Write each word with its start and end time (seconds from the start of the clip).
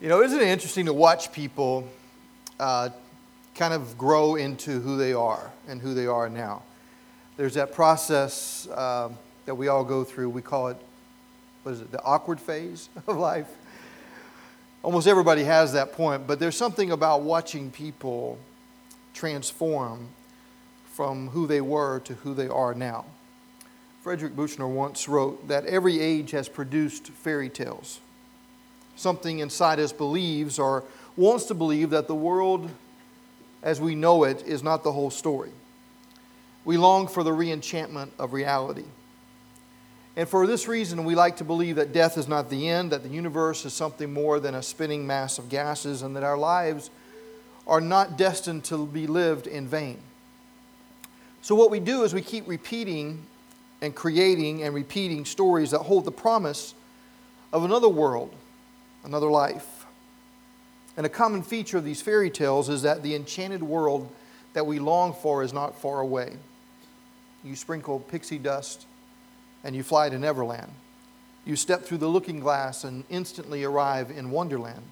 You 0.00 0.08
know, 0.08 0.22
isn't 0.22 0.40
it 0.40 0.46
interesting 0.48 0.86
to 0.86 0.94
watch 0.94 1.30
people 1.30 1.86
uh, 2.58 2.88
kind 3.54 3.74
of 3.74 3.98
grow 3.98 4.36
into 4.36 4.80
who 4.80 4.96
they 4.96 5.12
are 5.12 5.52
and 5.68 5.78
who 5.78 5.92
they 5.92 6.06
are 6.06 6.30
now? 6.30 6.62
There's 7.36 7.52
that 7.52 7.74
process 7.74 8.66
uh, 8.68 9.10
that 9.44 9.56
we 9.56 9.68
all 9.68 9.84
go 9.84 10.02
through. 10.02 10.30
We 10.30 10.40
call 10.40 10.68
it, 10.68 10.78
what 11.64 11.72
is 11.72 11.82
it, 11.82 11.92
the 11.92 12.02
awkward 12.02 12.40
phase 12.40 12.88
of 13.06 13.18
life? 13.18 13.48
Almost 14.82 15.06
everybody 15.06 15.44
has 15.44 15.74
that 15.74 15.92
point, 15.92 16.26
but 16.26 16.40
there's 16.40 16.56
something 16.56 16.92
about 16.92 17.20
watching 17.20 17.70
people 17.70 18.38
transform 19.12 20.08
from 20.94 21.28
who 21.28 21.46
they 21.46 21.60
were 21.60 22.00
to 22.00 22.14
who 22.14 22.32
they 22.32 22.48
are 22.48 22.72
now. 22.72 23.04
Frederick 24.00 24.34
Buechner 24.34 24.66
once 24.66 25.10
wrote 25.10 25.48
that 25.48 25.66
every 25.66 26.00
age 26.00 26.30
has 26.30 26.48
produced 26.48 27.08
fairy 27.08 27.50
tales 27.50 28.00
something 28.96 29.38
inside 29.38 29.78
us 29.80 29.92
believes 29.92 30.58
or 30.58 30.84
wants 31.16 31.44
to 31.46 31.54
believe 31.54 31.90
that 31.90 32.06
the 32.06 32.14
world 32.14 32.70
as 33.62 33.80
we 33.80 33.94
know 33.94 34.24
it 34.24 34.42
is 34.46 34.62
not 34.62 34.82
the 34.82 34.92
whole 34.92 35.10
story. 35.10 35.50
We 36.64 36.76
long 36.76 37.08
for 37.08 37.22
the 37.22 37.30
reenchantment 37.30 38.10
of 38.18 38.32
reality. 38.32 38.84
And 40.16 40.28
for 40.28 40.46
this 40.46 40.68
reason, 40.68 41.04
we 41.04 41.14
like 41.14 41.36
to 41.38 41.44
believe 41.44 41.76
that 41.76 41.92
death 41.92 42.18
is 42.18 42.28
not 42.28 42.50
the 42.50 42.68
end, 42.68 42.90
that 42.92 43.02
the 43.02 43.08
universe 43.08 43.64
is 43.64 43.72
something 43.72 44.12
more 44.12 44.40
than 44.40 44.54
a 44.54 44.62
spinning 44.62 45.06
mass 45.06 45.38
of 45.38 45.48
gases, 45.48 46.02
and 46.02 46.16
that 46.16 46.24
our 46.24 46.36
lives 46.36 46.90
are 47.66 47.80
not 47.80 48.18
destined 48.18 48.64
to 48.64 48.86
be 48.86 49.06
lived 49.06 49.46
in 49.46 49.66
vain. 49.66 49.98
So, 51.42 51.54
what 51.54 51.70
we 51.70 51.80
do 51.80 52.02
is 52.02 52.12
we 52.12 52.22
keep 52.22 52.46
repeating 52.48 53.24
and 53.80 53.94
creating 53.94 54.62
and 54.62 54.74
repeating 54.74 55.24
stories 55.24 55.70
that 55.70 55.78
hold 55.78 56.04
the 56.04 56.12
promise 56.12 56.74
of 57.52 57.64
another 57.64 57.88
world, 57.88 58.34
another 59.10 59.28
life. 59.28 59.86
And 60.96 61.04
a 61.04 61.08
common 61.08 61.42
feature 61.42 61.76
of 61.76 61.84
these 61.84 62.00
fairy 62.00 62.30
tales 62.30 62.68
is 62.68 62.82
that 62.82 63.02
the 63.02 63.16
enchanted 63.16 63.60
world 63.60 64.08
that 64.52 64.64
we 64.64 64.78
long 64.78 65.12
for 65.12 65.42
is 65.42 65.52
not 65.52 65.74
far 65.80 65.98
away. 65.98 66.36
You 67.42 67.56
sprinkle 67.56 67.98
pixie 67.98 68.38
dust 68.38 68.86
and 69.64 69.74
you 69.74 69.82
fly 69.82 70.10
to 70.10 70.16
Neverland. 70.16 70.70
You 71.44 71.56
step 71.56 71.82
through 71.82 71.98
the 71.98 72.06
looking 72.06 72.38
glass 72.38 72.84
and 72.84 73.02
instantly 73.10 73.64
arrive 73.64 74.12
in 74.12 74.30
Wonderland. 74.30 74.84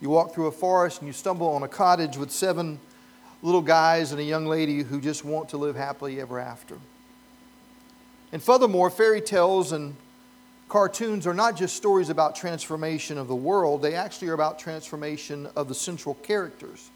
You 0.00 0.10
walk 0.10 0.34
through 0.34 0.48
a 0.48 0.52
forest 0.52 1.00
and 1.00 1.06
you 1.06 1.12
stumble 1.12 1.46
on 1.46 1.62
a 1.62 1.68
cottage 1.68 2.16
with 2.16 2.32
seven 2.32 2.80
little 3.40 3.62
guys 3.62 4.10
and 4.10 4.20
a 4.20 4.24
young 4.24 4.46
lady 4.46 4.82
who 4.82 5.00
just 5.00 5.24
want 5.24 5.50
to 5.50 5.58
live 5.58 5.76
happily 5.76 6.20
ever 6.20 6.40
after. 6.40 6.76
And 8.32 8.42
furthermore, 8.42 8.90
fairy 8.90 9.20
tales 9.20 9.70
and 9.70 9.94
cartoons 10.68 11.26
are 11.26 11.34
not 11.34 11.56
just 11.56 11.76
stories 11.76 12.10
about 12.10 12.36
transformation 12.36 13.18
of 13.18 13.28
the 13.28 13.34
world, 13.34 13.82
they 13.82 13.94
actually 13.94 14.28
are 14.28 14.34
about 14.34 14.58
transformation 14.58 15.48
of 15.56 15.68
the 15.68 15.74
central 15.74 16.14
characters. 16.14 16.90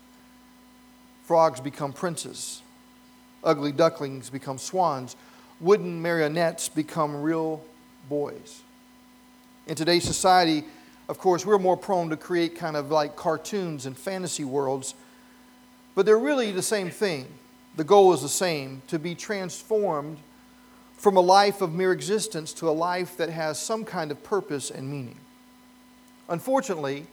Frogs 1.25 1.61
become 1.61 1.93
princes, 1.93 2.63
ugly 3.43 3.73
ducklings 3.73 4.29
become 4.29 4.59
swans, 4.59 5.17
wooden 5.61 6.03
marionettes 6.03 6.69
become 6.69 7.23
real 7.23 7.65
boys. 8.09 8.61
In 9.67 9.75
today's 9.75 10.05
society, 10.05 10.65
of 11.09 11.19
course, 11.19 11.47
we're 11.47 11.59
more 11.59 11.77
prone 11.77 12.11
to 12.11 12.17
create 12.17 12.57
kind 12.57 12.77
of 12.77 12.91
like 12.91 13.17
cartoons 13.17 13.87
and 13.87 13.97
fantasy 13.97 14.45
worlds, 14.45 14.95
but 15.95 16.05
they're 16.05 16.19
really 16.19 16.53
the 16.53 16.63
same 16.63 16.91
thing. 16.91 17.27
The 17.77 17.85
goal 17.85 18.13
is 18.13 18.23
the 18.23 18.29
same 18.29 18.83
to 18.89 18.99
be 18.99 19.15
transformed 19.15 20.19
from 21.03 21.17
a 21.17 21.21
life 21.21 21.61
of 21.61 21.75
mere 21.75 21.91
existence 21.91 22.53
to 22.53 22.69
a 22.69 22.71
life 22.71 23.17
that 23.17 23.29
has 23.29 23.59
some 23.59 23.85
kind 23.85 24.13
of 24.13 24.23
purpose 24.23 24.71
and 24.71 24.89
meaning. 24.89 25.19
Unfortunately, 26.29 27.05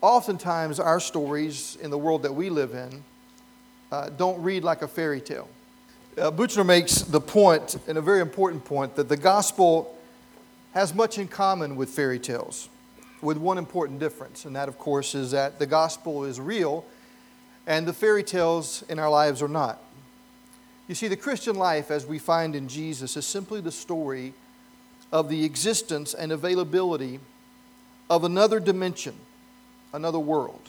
oftentimes 0.00 0.80
our 0.80 0.98
stories 0.98 1.78
in 1.80 1.88
the 1.92 1.96
world 1.96 2.24
that 2.24 2.34
we 2.34 2.50
live 2.50 2.74
in 2.74 3.04
uh, 3.92 4.08
don't 4.08 4.42
read 4.42 4.64
like 4.64 4.82
a 4.82 4.88
fairy 4.88 5.20
tale. 5.20 5.48
Uh, 6.18 6.32
Buechner 6.32 6.64
makes 6.64 7.02
the 7.02 7.20
point, 7.20 7.76
and 7.86 7.96
a 7.96 8.02
very 8.02 8.20
important 8.20 8.64
point, 8.64 8.96
that 8.96 9.08
the 9.08 9.16
gospel 9.16 9.96
has 10.74 10.92
much 10.92 11.16
in 11.16 11.28
common 11.28 11.76
with 11.76 11.90
fairy 11.90 12.18
tales, 12.18 12.68
with 13.20 13.36
one 13.36 13.56
important 13.56 14.00
difference, 14.00 14.46
and 14.46 14.56
that, 14.56 14.66
of 14.66 14.78
course, 14.78 15.14
is 15.14 15.30
that 15.30 15.60
the 15.60 15.66
gospel 15.66 16.24
is 16.24 16.40
real 16.40 16.84
and 17.68 17.86
the 17.86 17.92
fairy 17.92 18.24
tales 18.24 18.82
in 18.88 18.98
our 18.98 19.08
lives 19.08 19.40
are 19.40 19.48
not. 19.48 19.80
You 20.92 20.96
see, 20.96 21.08
the 21.08 21.16
Christian 21.16 21.56
life, 21.56 21.90
as 21.90 22.04
we 22.04 22.18
find 22.18 22.54
in 22.54 22.68
Jesus, 22.68 23.16
is 23.16 23.24
simply 23.24 23.62
the 23.62 23.72
story 23.72 24.34
of 25.10 25.30
the 25.30 25.42
existence 25.42 26.12
and 26.12 26.30
availability 26.30 27.18
of 28.10 28.24
another 28.24 28.60
dimension, 28.60 29.14
another 29.94 30.18
world. 30.18 30.60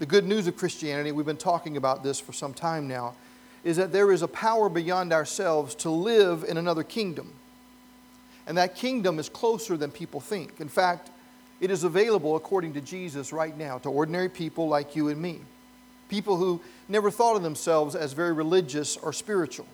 The 0.00 0.06
good 0.06 0.24
news 0.24 0.48
of 0.48 0.56
Christianity, 0.56 1.12
we've 1.12 1.24
been 1.24 1.36
talking 1.36 1.76
about 1.76 2.02
this 2.02 2.18
for 2.18 2.32
some 2.32 2.52
time 2.52 2.88
now, 2.88 3.14
is 3.62 3.76
that 3.76 3.92
there 3.92 4.10
is 4.10 4.22
a 4.22 4.26
power 4.26 4.68
beyond 4.68 5.12
ourselves 5.12 5.76
to 5.76 5.90
live 5.90 6.42
in 6.42 6.56
another 6.56 6.82
kingdom. 6.82 7.32
And 8.48 8.58
that 8.58 8.74
kingdom 8.74 9.20
is 9.20 9.28
closer 9.28 9.76
than 9.76 9.92
people 9.92 10.18
think. 10.18 10.60
In 10.60 10.68
fact, 10.68 11.10
it 11.60 11.70
is 11.70 11.84
available, 11.84 12.34
according 12.34 12.72
to 12.72 12.80
Jesus, 12.80 13.32
right 13.32 13.56
now 13.56 13.78
to 13.78 13.88
ordinary 13.88 14.28
people 14.28 14.66
like 14.66 14.96
you 14.96 15.10
and 15.10 15.22
me 15.22 15.42
people 16.08 16.36
who 16.36 16.60
never 16.88 17.10
thought 17.10 17.36
of 17.36 17.42
themselves 17.42 17.94
as 17.94 18.12
very 18.12 18.32
religious 18.32 18.96
or 18.96 19.12
spiritual. 19.12 19.66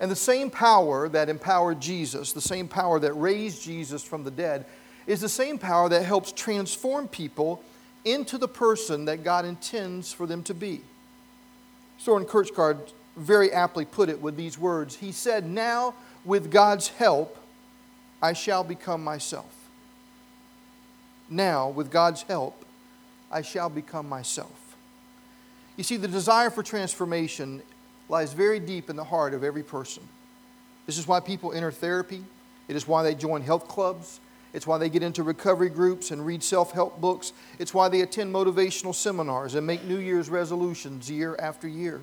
And 0.00 0.10
the 0.10 0.16
same 0.16 0.50
power 0.50 1.08
that 1.08 1.28
empowered 1.28 1.80
Jesus, 1.80 2.32
the 2.32 2.40
same 2.40 2.68
power 2.68 2.98
that 2.98 3.12
raised 3.12 3.62
Jesus 3.62 4.02
from 4.02 4.24
the 4.24 4.30
dead, 4.30 4.66
is 5.06 5.20
the 5.20 5.28
same 5.28 5.58
power 5.58 5.88
that 5.88 6.04
helps 6.04 6.32
transform 6.32 7.08
people 7.08 7.62
into 8.04 8.38
the 8.38 8.48
person 8.48 9.04
that 9.04 9.22
God 9.22 9.44
intends 9.44 10.12
for 10.12 10.26
them 10.26 10.42
to 10.44 10.54
be. 10.54 10.80
Soren 11.98 12.26
Kierkegaard 12.26 12.78
very 13.16 13.52
aptly 13.52 13.84
put 13.84 14.08
it 14.08 14.20
with 14.20 14.36
these 14.36 14.58
words 14.58 14.96
He 14.96 15.12
said, 15.12 15.46
Now, 15.46 15.94
with 16.24 16.50
God's 16.50 16.88
help, 16.88 17.38
I 18.20 18.32
shall 18.32 18.64
become 18.64 19.02
myself. 19.02 19.52
Now, 21.28 21.68
with 21.68 21.90
God's 21.90 22.22
help, 22.22 22.64
I 23.30 23.42
shall 23.42 23.70
become 23.70 24.08
myself. 24.08 24.61
You 25.76 25.84
see, 25.84 25.96
the 25.96 26.08
desire 26.08 26.50
for 26.50 26.62
transformation 26.62 27.62
lies 28.08 28.32
very 28.32 28.60
deep 28.60 28.90
in 28.90 28.96
the 28.96 29.04
heart 29.04 29.34
of 29.34 29.42
every 29.42 29.62
person. 29.62 30.02
This 30.86 30.98
is 30.98 31.06
why 31.06 31.20
people 31.20 31.52
enter 31.52 31.70
therapy, 31.70 32.24
it 32.68 32.76
is 32.76 32.86
why 32.86 33.02
they 33.02 33.14
join 33.14 33.42
health 33.42 33.68
clubs. 33.68 34.20
It's 34.52 34.66
why 34.66 34.76
they 34.76 34.90
get 34.90 35.02
into 35.02 35.22
recovery 35.22 35.70
groups 35.70 36.10
and 36.10 36.26
read 36.26 36.42
self 36.42 36.72
help 36.72 37.00
books. 37.00 37.32
It's 37.58 37.72
why 37.72 37.88
they 37.88 38.02
attend 38.02 38.34
motivational 38.34 38.94
seminars 38.94 39.54
and 39.54 39.66
make 39.66 39.84
New 39.84 39.98
Year's 39.98 40.28
resolutions 40.28 41.10
year 41.10 41.36
after 41.38 41.66
year. 41.66 42.00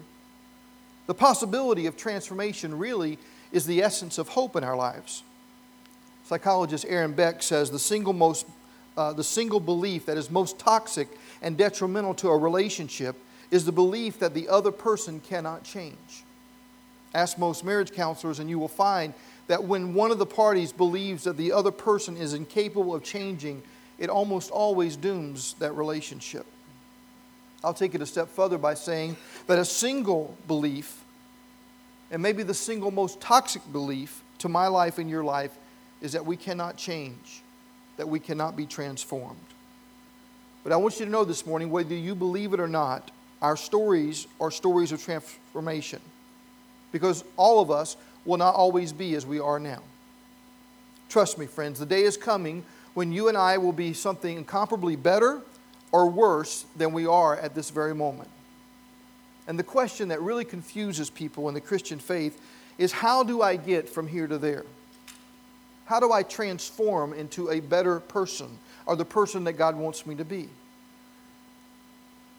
The 1.06 1.14
possibility 1.14 1.86
of 1.86 1.96
transformation 1.96 2.78
really 2.78 3.20
is 3.52 3.66
the 3.66 3.82
essence 3.82 4.18
of 4.18 4.30
hope 4.30 4.56
in 4.56 4.64
our 4.64 4.76
lives. 4.76 5.24
Psychologist 6.24 6.86
Aaron 6.88 7.14
Beck 7.14 7.42
says 7.42 7.72
the 7.72 7.80
single, 7.80 8.14
most, 8.14 8.46
uh, 8.98 9.14
the 9.14 9.24
single 9.24 9.60
belief 9.60 10.06
that 10.06 10.18
is 10.18 10.30
most 10.30 10.60
toxic 10.60 11.08
and 11.42 11.58
detrimental 11.58 12.14
to 12.16 12.30
a 12.30 12.38
relationship 12.38 13.16
is 13.52 13.66
the 13.66 13.72
belief 13.72 14.20
that 14.20 14.34
the 14.34 14.48
other 14.48 14.72
person 14.72 15.20
cannot 15.20 15.64
change. 15.64 16.24
Ask 17.14 17.38
most 17.38 17.64
marriage 17.64 17.92
counselors, 17.92 18.40
and 18.40 18.50
you 18.50 18.60
will 18.60 18.68
find 18.68 19.14
that 19.48 19.64
when 19.64 19.96
one 19.96 20.12
of 20.12 20.20
the 20.20 20.26
parties 20.26 20.72
believes 20.72 21.24
that 21.24 21.38
the 21.38 21.52
other 21.52 21.72
person 21.72 22.16
is 22.16 22.36
incapable 22.36 22.94
of 22.94 23.04
changing, 23.04 23.64
it 23.98 24.10
almost 24.10 24.52
always 24.52 24.96
dooms 24.96 25.56
that 25.60 25.72
relationship. 25.74 26.46
I'll 27.64 27.74
take 27.74 27.96
it 27.96 28.02
a 28.02 28.06
step 28.06 28.30
further 28.30 28.58
by 28.58 28.76
saying 28.76 29.18
that 29.48 29.58
a 29.58 29.66
single 29.66 30.38
belief, 30.48 31.04
and 32.12 32.22
maybe 32.22 32.44
the 32.44 32.54
single 32.54 32.92
most 32.92 33.20
toxic 33.20 33.62
belief 33.72 34.22
to 34.38 34.48
my 34.48 34.68
life 34.68 35.00
and 35.00 35.10
your 35.10 35.24
life, 35.24 35.58
is 36.02 36.14
that 36.14 36.26
we 36.26 36.38
cannot 36.38 36.78
change, 36.78 37.42
that 37.98 38.08
we 38.08 38.20
cannot 38.20 38.56
be 38.56 38.66
transformed. 38.66 39.40
But 40.64 40.72
I 40.72 40.78
want 40.78 41.00
you 41.00 41.06
to 41.06 41.12
know 41.12 41.26
this 41.26 41.46
morning, 41.46 41.72
whether 41.72 41.96
you 41.96 42.16
believe 42.16 42.54
it 42.54 42.60
or 42.60 42.68
not, 42.68 43.12
our 43.42 43.56
stories 43.56 44.28
are 44.40 44.52
stories 44.52 44.92
of 44.92 45.04
transformation 45.04 46.02
because 46.92 47.24
all 47.38 47.62
of 47.62 47.72
us 47.72 47.96
will 48.26 48.38
not 48.38 48.56
always 48.56 48.92
be 48.92 49.16
as 49.16 49.26
we 49.26 49.40
are 49.40 49.60
now. 49.60 49.82
Trust 51.08 51.38
me, 51.38 51.46
friends, 51.46 51.80
the 51.80 51.86
day 51.86 52.04
is 52.04 52.18
coming 52.18 52.64
when 52.94 53.12
you 53.12 53.28
and 53.28 53.38
I 53.38 53.58
will 53.58 53.72
be 53.72 53.94
something 53.94 54.38
incomparably 54.38 54.96
better 54.96 55.42
or 55.92 56.10
worse 56.10 56.66
than 56.76 56.94
we 56.94 57.06
are 57.06 57.36
at 57.38 57.56
this 57.56 57.70
very 57.70 57.96
moment. 57.96 58.30
And 59.48 59.58
the 59.58 59.64
question 59.64 60.10
that 60.10 60.22
really 60.22 60.46
confuses 60.46 61.10
people 61.10 61.48
in 61.48 61.56
the 61.56 61.62
Christian 61.62 61.98
faith 61.98 62.40
is 62.78 62.92
how 62.92 63.24
do 63.24 63.42
I 63.42 63.56
get 63.56 63.90
from 63.90 64.08
here 64.08 64.28
to 64.28 64.38
there? 64.38 64.66
How 65.86 66.00
do 66.00 66.12
I 66.12 66.22
transform 66.22 67.14
into 67.14 67.50
a 67.50 67.60
better 67.60 68.00
person 68.00 68.60
or 68.86 68.96
the 68.96 69.06
person 69.06 69.44
that 69.46 69.54
God 69.54 69.76
wants 69.76 70.06
me 70.06 70.14
to 70.16 70.26
be? 70.26 70.50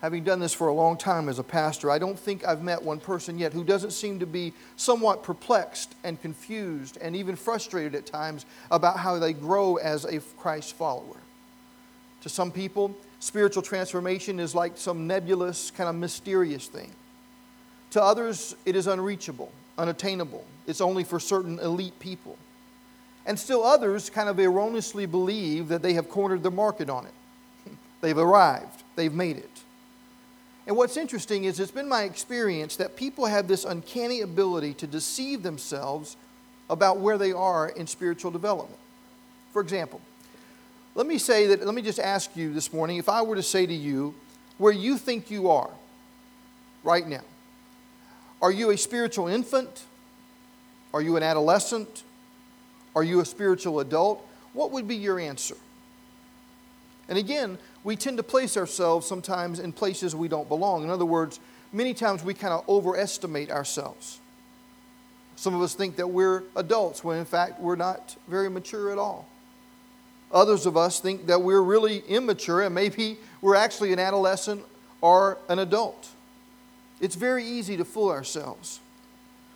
Having 0.01 0.25
done 0.25 0.41
this 0.41 0.55
for 0.55 0.69
a 0.69 0.75
long 0.75 0.97
time 0.97 1.29
as 1.29 1.39
a 1.39 1.43
pastor, 1.43 1.91
I 1.91 1.99
don't 1.99 2.19
think 2.19 2.47
I've 2.47 2.63
met 2.63 2.83
one 2.83 3.01
person 3.01 3.39
yet 3.39 3.53
who 3.53 3.65
doesn't 3.65 3.93
seem 3.93 4.19
to 4.21 4.27
be 4.27 4.53
somewhat 4.77 5.23
perplexed 5.23 5.95
and 6.05 6.21
confused 6.21 6.99
and 7.01 7.15
even 7.15 7.37
frustrated 7.37 7.95
at 7.95 8.07
times 8.07 8.47
about 8.71 8.99
how 8.99 9.19
they 9.19 9.33
grow 9.33 9.77
as 9.77 10.05
a 10.05 10.21
Christ 10.39 10.75
follower. 10.75 11.19
To 12.23 12.29
some 12.29 12.51
people, 12.51 12.95
spiritual 13.19 13.63
transformation 13.63 14.41
is 14.41 14.55
like 14.55 14.77
some 14.77 15.07
nebulous, 15.07 15.71
kind 15.71 15.89
of 15.89 15.95
mysterious 15.95 16.67
thing. 16.67 16.93
To 17.91 18.03
others, 18.03 18.55
it 18.65 18.77
is 18.77 18.87
unreachable, 18.87 19.51
unattainable. 19.79 20.45
It's 20.67 20.81
only 20.81 21.05
for 21.05 21.19
certain 21.19 21.59
elite 21.59 21.99
people. 21.99 22.39
And 23.27 23.39
still 23.39 23.65
others 23.65 24.09
kind 24.09 24.29
of 24.29 24.39
erroneously 24.39 25.07
believe 25.07 25.69
that 25.69 25.83
they 25.83 25.95
have 25.95 26.09
cornered 26.09 26.43
the 26.43 26.51
market 26.51 26.89
on 26.89 27.07
it. 27.07 27.73
They've 28.01 28.17
arrived, 28.17 28.83
they've 28.97 29.13
made 29.13 29.37
it. 29.37 29.50
And 30.71 30.77
what's 30.77 30.97
interesting 30.97 31.43
is 31.43 31.59
it's 31.59 31.73
been 31.73 31.89
my 31.89 32.05
experience 32.05 32.77
that 32.77 32.95
people 32.95 33.27
have 33.27 33.49
this 33.49 33.65
uncanny 33.65 34.21
ability 34.21 34.73
to 34.75 34.87
deceive 34.87 35.43
themselves 35.43 36.17
about 36.71 36.99
where 36.99 37.19
they 37.19 37.33
are 37.33 37.71
in 37.71 37.89
spiritual 37.89 38.31
development. 38.31 38.79
For 39.53 39.61
example, 39.63 40.01
let 40.95 41.09
me 41.09 41.19
say 41.19 41.49
that, 41.49 41.67
let 41.67 41.75
me 41.75 41.83
just 41.83 41.99
ask 41.99 42.37
you 42.37 42.55
this 42.55 42.73
morning 42.73 42.99
if 42.99 43.09
I 43.09 43.21
were 43.23 43.35
to 43.35 43.43
say 43.43 43.67
to 43.67 43.75
you 43.75 44.15
where 44.59 44.73
you 44.73 44.97
think 44.97 45.29
you 45.29 45.51
are 45.51 45.71
right 46.85 47.05
now, 47.05 47.25
are 48.41 48.53
you 48.53 48.71
a 48.71 48.77
spiritual 48.77 49.27
infant? 49.27 49.83
Are 50.95 51.03
you 51.03 51.17
an 51.17 51.25
adolescent? 51.25 52.05
Are 52.95 53.03
you 53.03 53.19
a 53.19 53.25
spiritual 53.25 53.81
adult? 53.81 54.25
What 54.53 54.71
would 54.71 54.87
be 54.87 54.95
your 54.95 55.19
answer? 55.19 55.57
And 57.09 57.19
again, 57.19 57.59
we 57.85 57.97
tend 57.97 58.17
to 58.19 58.23
place 58.23 58.57
ourselves 58.57 59.07
sometimes 59.07 59.59
in 59.59 59.73
places 59.73 60.15
we 60.15 60.29
don't 60.29 60.49
belong. 60.49 60.85
In 60.85 60.91
other 60.91 61.05
words, 61.05 61.41
many 61.73 61.95
times 61.95 62.23
we 62.23 62.35
kind 62.35 62.53
of 62.53 62.69
overestimate 62.69 63.51
ourselves. 63.51 64.21
Some 65.37 65.55
of 65.55 65.63
us 65.63 65.75
think 65.75 65.97
that 65.97 66.09
we're 66.09 66.43
adults 66.57 67.03
when 67.03 67.19
in 67.19 67.25
fact 67.25 67.61
we're 67.61 67.77
not 67.77 68.17
very 68.29 68.51
mature 68.51 68.93
at 68.93 68.99
all. 68.99 69.27
Others 70.33 70.67
of 70.67 70.77
us 70.77 71.01
think 71.01 71.27
that 71.27 71.43
we're 71.43 71.63
really 71.63 72.01
immature 72.09 72.63
and 72.63 72.75
maybe 72.75 73.19
we're 73.41 73.57
actually 73.57 73.93
an 73.93 73.99
adolescent 73.99 74.63
or 75.01 75.39
an 75.49 75.59
adult. 75.59 76.09
It's 77.01 77.15
very 77.15 77.45
easy 77.45 77.77
to 77.79 77.85
fool 77.85 78.11
ourselves. 78.11 78.81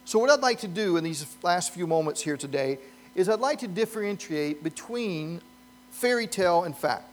So, 0.07 0.19
what 0.19 0.31
I'd 0.31 0.41
like 0.41 0.61
to 0.61 0.69
do 0.69 0.97
in 0.97 1.05
these 1.05 1.27
last 1.43 1.73
few 1.73 1.87
moments 1.87 2.21
here 2.21 2.37
today 2.37 2.79
is 3.15 3.29
I'd 3.29 3.41
like 3.41 3.61
to 3.61 3.69
differentiate 3.69 4.65
between 4.65 5.41
fairy 5.91 6.27
tale 6.27 6.65
and 6.65 6.77
fact, 6.77 7.05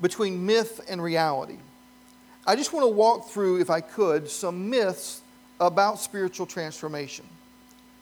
between 0.00 0.46
myth 0.46 0.80
and 0.88 1.02
reality. 1.02 1.58
I 2.46 2.56
just 2.56 2.72
want 2.72 2.84
to 2.84 2.88
walk 2.88 3.28
through, 3.28 3.60
if 3.60 3.68
I 3.68 3.80
could, 3.80 4.28
some 4.30 4.70
myths 4.70 5.22
about 5.60 6.00
spiritual 6.00 6.46
transformation. 6.46 7.26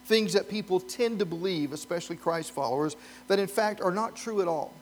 Things 0.05 0.35
that 0.35 0.49
people 0.49 0.79
tend 0.79 1.19
to 1.19 1.27
believe, 1.27 1.73
especially 1.73 2.17
Christ 2.17 2.53
followers, 2.53 2.97
that 3.29 3.39
in 3.39 3.49
fact 3.49 3.81
are 3.81 3.91
not 3.91 4.15
true 4.15 4.41
at 4.41 4.49
all. 4.49 4.73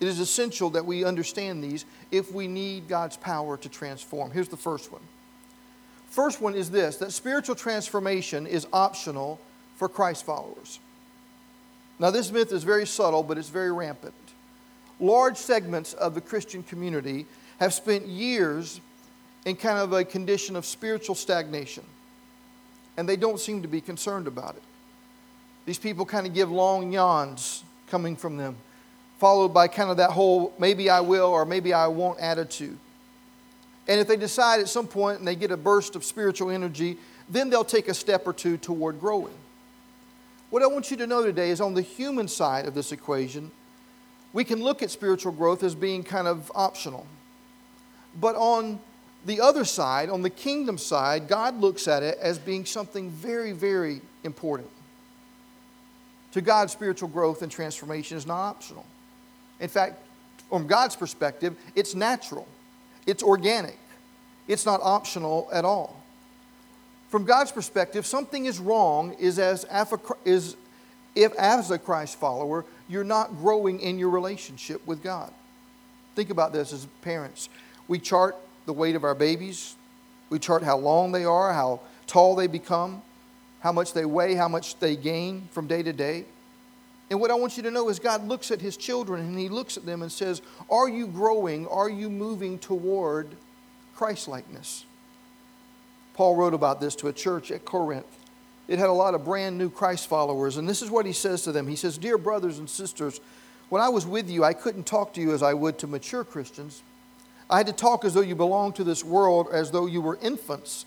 It 0.00 0.08
is 0.08 0.20
essential 0.20 0.70
that 0.70 0.84
we 0.84 1.04
understand 1.04 1.62
these 1.64 1.84
if 2.10 2.32
we 2.32 2.48
need 2.48 2.88
God's 2.88 3.16
power 3.16 3.56
to 3.56 3.68
transform. 3.68 4.30
Here's 4.30 4.48
the 4.48 4.56
first 4.56 4.92
one. 4.92 5.02
First 6.10 6.40
one 6.40 6.54
is 6.54 6.70
this 6.70 6.96
that 6.98 7.12
spiritual 7.12 7.54
transformation 7.54 8.46
is 8.46 8.66
optional 8.72 9.40
for 9.76 9.88
Christ 9.88 10.24
followers. 10.24 10.80
Now, 11.98 12.10
this 12.10 12.30
myth 12.30 12.52
is 12.52 12.62
very 12.62 12.86
subtle, 12.86 13.22
but 13.22 13.38
it's 13.38 13.48
very 13.48 13.72
rampant. 13.72 14.14
Large 14.98 15.36
segments 15.36 15.92
of 15.94 16.14
the 16.14 16.20
Christian 16.20 16.62
community 16.62 17.26
have 17.58 17.74
spent 17.74 18.06
years 18.06 18.80
in 19.44 19.56
kind 19.56 19.78
of 19.78 19.92
a 19.92 20.04
condition 20.04 20.56
of 20.56 20.64
spiritual 20.66 21.14
stagnation, 21.14 21.84
and 22.96 23.08
they 23.08 23.16
don't 23.16 23.38
seem 23.38 23.62
to 23.62 23.68
be 23.68 23.80
concerned 23.80 24.26
about 24.26 24.56
it. 24.56 24.62
These 25.66 25.78
people 25.78 26.06
kind 26.06 26.26
of 26.26 26.34
give 26.34 26.50
long 26.50 26.92
yawns 26.92 27.64
coming 27.88 28.16
from 28.16 28.36
them, 28.36 28.56
followed 29.18 29.50
by 29.50 29.68
kind 29.68 29.90
of 29.90 29.98
that 29.98 30.10
whole 30.10 30.52
maybe 30.58 30.90
I 30.90 31.00
will 31.00 31.26
or 31.26 31.44
maybe 31.44 31.72
I 31.72 31.86
won't 31.86 32.18
attitude. 32.20 32.78
And 33.88 34.00
if 34.00 34.08
they 34.08 34.16
decide 34.16 34.60
at 34.60 34.68
some 34.68 34.86
point 34.86 35.18
and 35.18 35.28
they 35.28 35.36
get 35.36 35.50
a 35.50 35.56
burst 35.56 35.94
of 35.94 36.04
spiritual 36.04 36.50
energy, 36.50 36.98
then 37.28 37.50
they'll 37.50 37.64
take 37.64 37.88
a 37.88 37.94
step 37.94 38.26
or 38.26 38.32
two 38.32 38.56
toward 38.56 39.00
growing. 39.00 39.34
What 40.50 40.62
I 40.62 40.66
want 40.66 40.90
you 40.90 40.96
to 40.98 41.06
know 41.06 41.24
today 41.24 41.50
is 41.50 41.60
on 41.60 41.74
the 41.74 41.82
human 41.82 42.28
side 42.28 42.66
of 42.66 42.74
this 42.74 42.92
equation, 42.92 43.50
we 44.36 44.44
can 44.44 44.62
look 44.62 44.82
at 44.82 44.90
spiritual 44.90 45.32
growth 45.32 45.62
as 45.62 45.74
being 45.74 46.02
kind 46.02 46.28
of 46.28 46.52
optional. 46.54 47.06
But 48.20 48.36
on 48.36 48.78
the 49.24 49.40
other 49.40 49.64
side, 49.64 50.10
on 50.10 50.20
the 50.20 50.28
kingdom 50.28 50.76
side, 50.76 51.26
God 51.26 51.58
looks 51.58 51.88
at 51.88 52.02
it 52.02 52.18
as 52.20 52.38
being 52.38 52.66
something 52.66 53.08
very, 53.08 53.52
very 53.52 54.02
important. 54.24 54.68
To 56.32 56.42
God, 56.42 56.70
spiritual 56.70 57.08
growth 57.08 57.40
and 57.40 57.50
transformation 57.50 58.18
is 58.18 58.26
not 58.26 58.50
optional. 58.50 58.84
In 59.58 59.70
fact, 59.70 60.02
from 60.50 60.66
God's 60.66 60.96
perspective, 60.96 61.56
it's 61.74 61.94
natural, 61.94 62.46
it's 63.06 63.22
organic, 63.22 63.78
it's 64.48 64.66
not 64.66 64.80
optional 64.82 65.48
at 65.50 65.64
all 65.64 65.96
from 67.08 67.24
God's 67.24 67.52
perspective, 67.52 68.04
something 68.04 68.44
is 68.44 68.58
wrong 68.58 69.14
is 69.14 69.38
as 69.38 69.64
if 71.14 71.32
as 71.38 71.70
a 71.70 71.78
Christ 71.78 72.18
follower, 72.18 72.66
you're 72.88 73.04
not 73.04 73.36
growing 73.36 73.80
in 73.80 73.98
your 73.98 74.10
relationship 74.10 74.86
with 74.86 75.02
God. 75.02 75.32
Think 76.14 76.30
about 76.30 76.52
this 76.52 76.72
as 76.72 76.86
parents. 77.02 77.48
We 77.88 77.98
chart 77.98 78.36
the 78.64 78.72
weight 78.72 78.96
of 78.96 79.04
our 79.04 79.14
babies. 79.14 79.76
We 80.30 80.38
chart 80.38 80.62
how 80.62 80.78
long 80.78 81.12
they 81.12 81.24
are, 81.24 81.52
how 81.52 81.80
tall 82.06 82.34
they 82.34 82.46
become, 82.46 83.02
how 83.60 83.72
much 83.72 83.92
they 83.92 84.04
weigh, 84.04 84.34
how 84.34 84.48
much 84.48 84.78
they 84.78 84.96
gain 84.96 85.48
from 85.52 85.66
day 85.66 85.82
to 85.82 85.92
day. 85.92 86.24
And 87.10 87.20
what 87.20 87.30
I 87.30 87.34
want 87.34 87.56
you 87.56 87.62
to 87.64 87.70
know 87.70 87.88
is 87.88 87.98
God 87.98 88.26
looks 88.26 88.50
at 88.50 88.60
his 88.60 88.76
children 88.76 89.20
and 89.20 89.38
he 89.38 89.48
looks 89.48 89.76
at 89.76 89.86
them 89.86 90.02
and 90.02 90.10
says, 90.10 90.42
Are 90.68 90.88
you 90.88 91.06
growing? 91.06 91.66
Are 91.68 91.88
you 91.88 92.10
moving 92.10 92.58
toward 92.58 93.28
Christ 93.94 94.26
likeness? 94.26 94.84
Paul 96.14 96.34
wrote 96.34 96.54
about 96.54 96.80
this 96.80 96.96
to 96.96 97.08
a 97.08 97.12
church 97.12 97.50
at 97.50 97.64
Corinth. 97.64 98.06
It 98.68 98.78
had 98.78 98.88
a 98.88 98.92
lot 98.92 99.14
of 99.14 99.24
brand 99.24 99.58
new 99.58 99.70
Christ 99.70 100.08
followers, 100.08 100.56
and 100.56 100.68
this 100.68 100.82
is 100.82 100.90
what 100.90 101.06
he 101.06 101.12
says 101.12 101.42
to 101.42 101.52
them. 101.52 101.68
He 101.68 101.76
says, 101.76 101.98
Dear 101.98 102.18
brothers 102.18 102.58
and 102.58 102.68
sisters, 102.68 103.20
when 103.68 103.80
I 103.80 103.88
was 103.88 104.06
with 104.06 104.28
you, 104.28 104.44
I 104.44 104.54
couldn't 104.54 104.86
talk 104.86 105.14
to 105.14 105.20
you 105.20 105.32
as 105.32 105.42
I 105.42 105.54
would 105.54 105.78
to 105.78 105.86
mature 105.86 106.24
Christians. 106.24 106.82
I 107.48 107.58
had 107.58 107.66
to 107.66 107.72
talk 107.72 108.04
as 108.04 108.14
though 108.14 108.22
you 108.22 108.34
belonged 108.34 108.74
to 108.76 108.84
this 108.84 109.04
world, 109.04 109.48
as 109.52 109.70
though 109.70 109.86
you 109.86 110.00
were 110.00 110.18
infants 110.20 110.84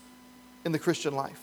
in 0.64 0.72
the 0.72 0.78
Christian 0.78 1.14
life. 1.14 1.40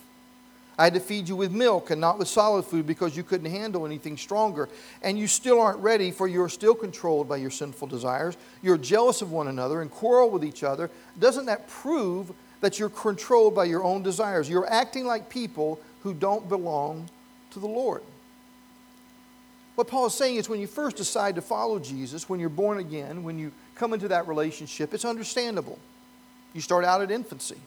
I 0.79 0.83
had 0.83 0.93
to 0.93 0.99
feed 0.99 1.27
you 1.27 1.35
with 1.35 1.51
milk 1.51 1.89
and 1.89 1.99
not 1.99 2.19
with 2.19 2.27
solid 2.27 2.63
food 2.63 2.85
because 2.85 3.17
you 3.17 3.23
couldn't 3.23 3.49
handle 3.49 3.83
anything 3.83 4.15
stronger. 4.15 4.69
And 5.01 5.17
you 5.17 5.25
still 5.25 5.59
aren't 5.59 5.79
ready, 5.79 6.11
for 6.11 6.27
you're 6.27 6.49
still 6.49 6.75
controlled 6.75 7.27
by 7.27 7.37
your 7.37 7.49
sinful 7.49 7.87
desires. 7.87 8.37
You're 8.61 8.77
jealous 8.77 9.23
of 9.23 9.31
one 9.31 9.47
another 9.47 9.81
and 9.81 9.89
quarrel 9.89 10.29
with 10.29 10.45
each 10.45 10.61
other. 10.61 10.91
Doesn't 11.17 11.47
that 11.47 11.67
prove 11.67 12.31
that 12.61 12.79
you're 12.79 12.89
controlled 12.89 13.55
by 13.55 13.65
your 13.65 13.83
own 13.83 14.03
desires. 14.03 14.49
You're 14.49 14.69
acting 14.71 15.05
like 15.05 15.29
people 15.29 15.79
who 16.07 16.13
don't 16.13 16.47
belong 16.47 17.09
to 17.51 17.59
the 17.59 17.67
Lord. 17.67 18.01
What 19.75 19.89
Paul 19.89 20.05
is 20.05 20.13
saying 20.13 20.37
is 20.37 20.47
when 20.47 20.61
you 20.61 20.67
first 20.67 20.95
decide 20.95 21.35
to 21.35 21.41
follow 21.41 21.79
Jesus, 21.79 22.29
when 22.29 22.39
you're 22.39 22.47
born 22.47 22.77
again, 22.77 23.23
when 23.23 23.37
you 23.37 23.51
come 23.75 23.93
into 23.93 24.07
that 24.07 24.25
relationship, 24.25 24.93
it's 24.93 25.03
understandable. 25.03 25.77
You 26.53 26.61
start 26.61 26.85
out 26.85 27.01
at 27.01 27.11
infancy. 27.11 27.57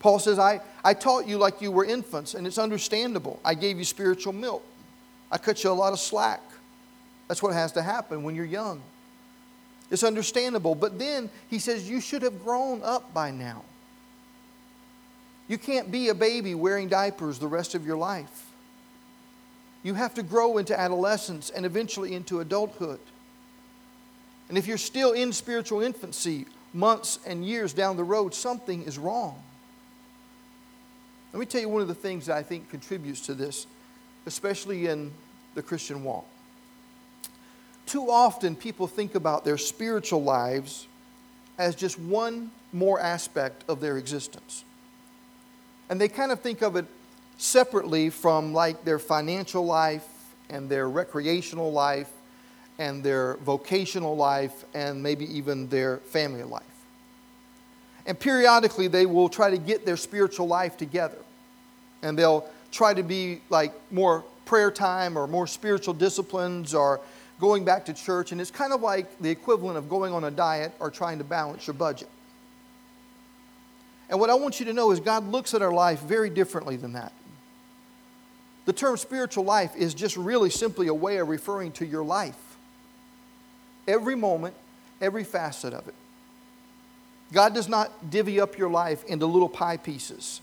Paul 0.00 0.18
says, 0.18 0.38
I, 0.38 0.60
I 0.84 0.92
taught 0.92 1.26
you 1.26 1.38
like 1.38 1.62
you 1.62 1.72
were 1.72 1.86
infants, 1.86 2.34
and 2.34 2.46
it's 2.46 2.58
understandable. 2.58 3.40
I 3.42 3.54
gave 3.54 3.78
you 3.78 3.84
spiritual 3.84 4.34
milk. 4.34 4.62
I 5.30 5.38
cut 5.38 5.64
you 5.64 5.70
a 5.70 5.72
lot 5.72 5.94
of 5.94 5.98
slack. 5.98 6.42
That's 7.26 7.42
what 7.42 7.54
has 7.54 7.72
to 7.72 7.82
happen 7.82 8.22
when 8.22 8.34
you're 8.34 8.44
young. 8.44 8.82
It's 9.90 10.02
understandable. 10.02 10.74
But 10.74 10.98
then 10.98 11.30
he 11.48 11.58
says, 11.58 11.88
You 11.88 12.02
should 12.02 12.20
have 12.20 12.44
grown 12.44 12.82
up 12.82 13.14
by 13.14 13.30
now. 13.30 13.64
You 15.48 15.58
can't 15.58 15.90
be 15.90 16.08
a 16.08 16.14
baby 16.14 16.54
wearing 16.54 16.88
diapers 16.88 17.38
the 17.38 17.46
rest 17.46 17.74
of 17.74 17.86
your 17.86 17.96
life. 17.96 18.50
You 19.82 19.94
have 19.94 20.14
to 20.14 20.22
grow 20.22 20.58
into 20.58 20.78
adolescence 20.78 21.50
and 21.50 21.66
eventually 21.66 22.14
into 22.14 22.40
adulthood. 22.40 23.00
And 24.48 24.56
if 24.56 24.66
you're 24.66 24.78
still 24.78 25.12
in 25.12 25.32
spiritual 25.32 25.80
infancy 25.80 26.46
months 26.72 27.18
and 27.26 27.44
years 27.44 27.72
down 27.72 27.96
the 27.96 28.04
road, 28.04 28.34
something 28.34 28.84
is 28.84 28.98
wrong. 28.98 29.42
Let 31.32 31.40
me 31.40 31.46
tell 31.46 31.60
you 31.60 31.68
one 31.68 31.82
of 31.82 31.88
the 31.88 31.94
things 31.94 32.26
that 32.26 32.36
I 32.36 32.42
think 32.42 32.70
contributes 32.70 33.22
to 33.22 33.34
this, 33.34 33.66
especially 34.26 34.86
in 34.86 35.10
the 35.54 35.62
Christian 35.62 36.04
walk. 36.04 36.26
Too 37.86 38.10
often, 38.10 38.54
people 38.54 38.86
think 38.86 39.14
about 39.14 39.44
their 39.44 39.58
spiritual 39.58 40.22
lives 40.22 40.86
as 41.58 41.74
just 41.74 41.98
one 41.98 42.50
more 42.72 43.00
aspect 43.00 43.64
of 43.68 43.80
their 43.80 43.98
existence 43.98 44.64
and 45.92 46.00
they 46.00 46.08
kind 46.08 46.32
of 46.32 46.40
think 46.40 46.62
of 46.62 46.76
it 46.76 46.86
separately 47.36 48.08
from 48.08 48.54
like 48.54 48.82
their 48.82 48.98
financial 48.98 49.66
life 49.66 50.08
and 50.48 50.66
their 50.66 50.88
recreational 50.88 51.70
life 51.70 52.10
and 52.78 53.04
their 53.04 53.34
vocational 53.44 54.16
life 54.16 54.64
and 54.72 55.02
maybe 55.02 55.26
even 55.36 55.68
their 55.68 55.98
family 55.98 56.44
life. 56.44 56.62
And 58.06 58.18
periodically 58.18 58.88
they 58.88 59.04
will 59.04 59.28
try 59.28 59.50
to 59.50 59.58
get 59.58 59.84
their 59.84 59.98
spiritual 59.98 60.46
life 60.46 60.78
together. 60.78 61.18
And 62.00 62.18
they'll 62.18 62.48
try 62.70 62.94
to 62.94 63.02
be 63.02 63.42
like 63.50 63.74
more 63.90 64.24
prayer 64.46 64.70
time 64.70 65.18
or 65.18 65.26
more 65.26 65.46
spiritual 65.46 65.92
disciplines 65.92 66.72
or 66.72 67.02
going 67.38 67.66
back 67.66 67.84
to 67.84 67.92
church, 67.92 68.32
and 68.32 68.40
it's 68.40 68.50
kind 68.50 68.72
of 68.72 68.80
like 68.80 69.18
the 69.18 69.28
equivalent 69.28 69.76
of 69.76 69.90
going 69.90 70.14
on 70.14 70.24
a 70.24 70.30
diet 70.30 70.72
or 70.80 70.90
trying 70.90 71.18
to 71.18 71.24
balance 71.24 71.66
your 71.66 71.74
budget. 71.74 72.08
And 74.12 74.20
what 74.20 74.28
I 74.28 74.34
want 74.34 74.60
you 74.60 74.66
to 74.66 74.74
know 74.74 74.90
is 74.90 75.00
God 75.00 75.26
looks 75.32 75.54
at 75.54 75.62
our 75.62 75.72
life 75.72 76.00
very 76.00 76.28
differently 76.28 76.76
than 76.76 76.92
that. 76.92 77.14
The 78.66 78.72
term 78.74 78.98
spiritual 78.98 79.44
life 79.44 79.74
is 79.74 79.94
just 79.94 80.18
really 80.18 80.50
simply 80.50 80.88
a 80.88 80.94
way 80.94 81.16
of 81.16 81.28
referring 81.28 81.72
to 81.72 81.86
your 81.86 82.04
life. 82.04 82.36
Every 83.88 84.14
moment, 84.14 84.54
every 85.00 85.24
facet 85.24 85.72
of 85.72 85.88
it. 85.88 85.94
God 87.32 87.54
does 87.54 87.70
not 87.70 88.10
divvy 88.10 88.38
up 88.38 88.58
your 88.58 88.68
life 88.68 89.02
into 89.04 89.24
little 89.24 89.48
pie 89.48 89.78
pieces. 89.78 90.42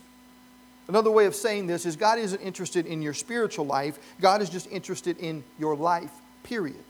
Another 0.88 1.12
way 1.12 1.28
of 1.28 1.36
saying 1.36 1.68
this 1.68 1.86
is 1.86 1.96
God 1.96 2.18
isn't 2.18 2.42
interested 2.42 2.88
in 2.88 3.04
your 3.04 3.14
spiritual 3.14 3.68
life, 3.68 4.00
God 4.20 4.42
is 4.42 4.50
just 4.50 4.68
interested 4.72 5.20
in 5.20 5.44
your 5.60 5.76
life, 5.76 6.12
period. 6.42 6.84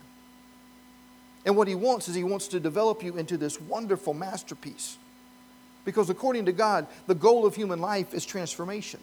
And 1.45 1.57
what 1.57 1.67
He 1.67 1.75
wants 1.75 2.07
is 2.07 2.15
He 2.15 2.24
wants 2.24 2.48
to 2.48 2.59
develop 2.62 3.03
you 3.03 3.17
into 3.17 3.36
this 3.36 3.59
wonderful 3.59 4.13
masterpiece. 4.13 4.98
Because 5.86 6.09
according 6.09 6.45
to 6.45 6.51
God, 6.51 6.88
the 7.07 7.15
goal 7.15 7.45
of 7.45 7.55
human 7.55 7.79
life 7.79 8.13
is 8.13 8.25
transformation. 8.25 9.00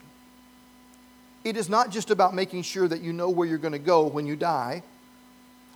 It 1.44 1.56
is 1.56 1.68
not 1.68 1.90
just 1.90 2.10
about 2.10 2.34
making 2.34 2.62
sure 2.62 2.88
that 2.88 3.00
you 3.00 3.12
know 3.12 3.30
where 3.30 3.46
you're 3.46 3.58
going 3.58 3.72
to 3.72 3.78
go 3.78 4.06
when 4.06 4.26
you 4.26 4.36
die, 4.36 4.82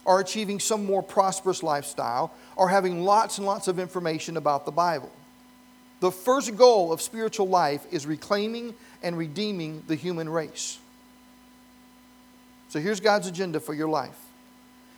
or 0.05 0.19
achieving 0.19 0.59
some 0.59 0.85
more 0.85 1.03
prosperous 1.03 1.63
lifestyle, 1.63 2.33
or 2.57 2.69
having 2.69 3.05
lots 3.05 3.39
and 3.39 3.47
lots 3.47 3.69
of 3.69 3.79
information 3.79 4.37
about 4.37 4.65
the 4.65 4.73
Bible. 4.73 5.13
The 6.01 6.11
first 6.11 6.57
goal 6.57 6.93
of 6.93 7.03
spiritual 7.03 7.47
life 7.47 7.87
is 7.93 8.07
reclaiming 8.07 8.75
and 9.03 9.17
redeeming 9.17 9.85
the 9.87 9.95
human 9.95 10.29
race. 10.29 10.79
So 12.71 12.81
here's 12.81 13.01
God's 13.01 13.27
agenda 13.27 13.61
for 13.61 13.75
your 13.75 13.89
life 13.89 14.19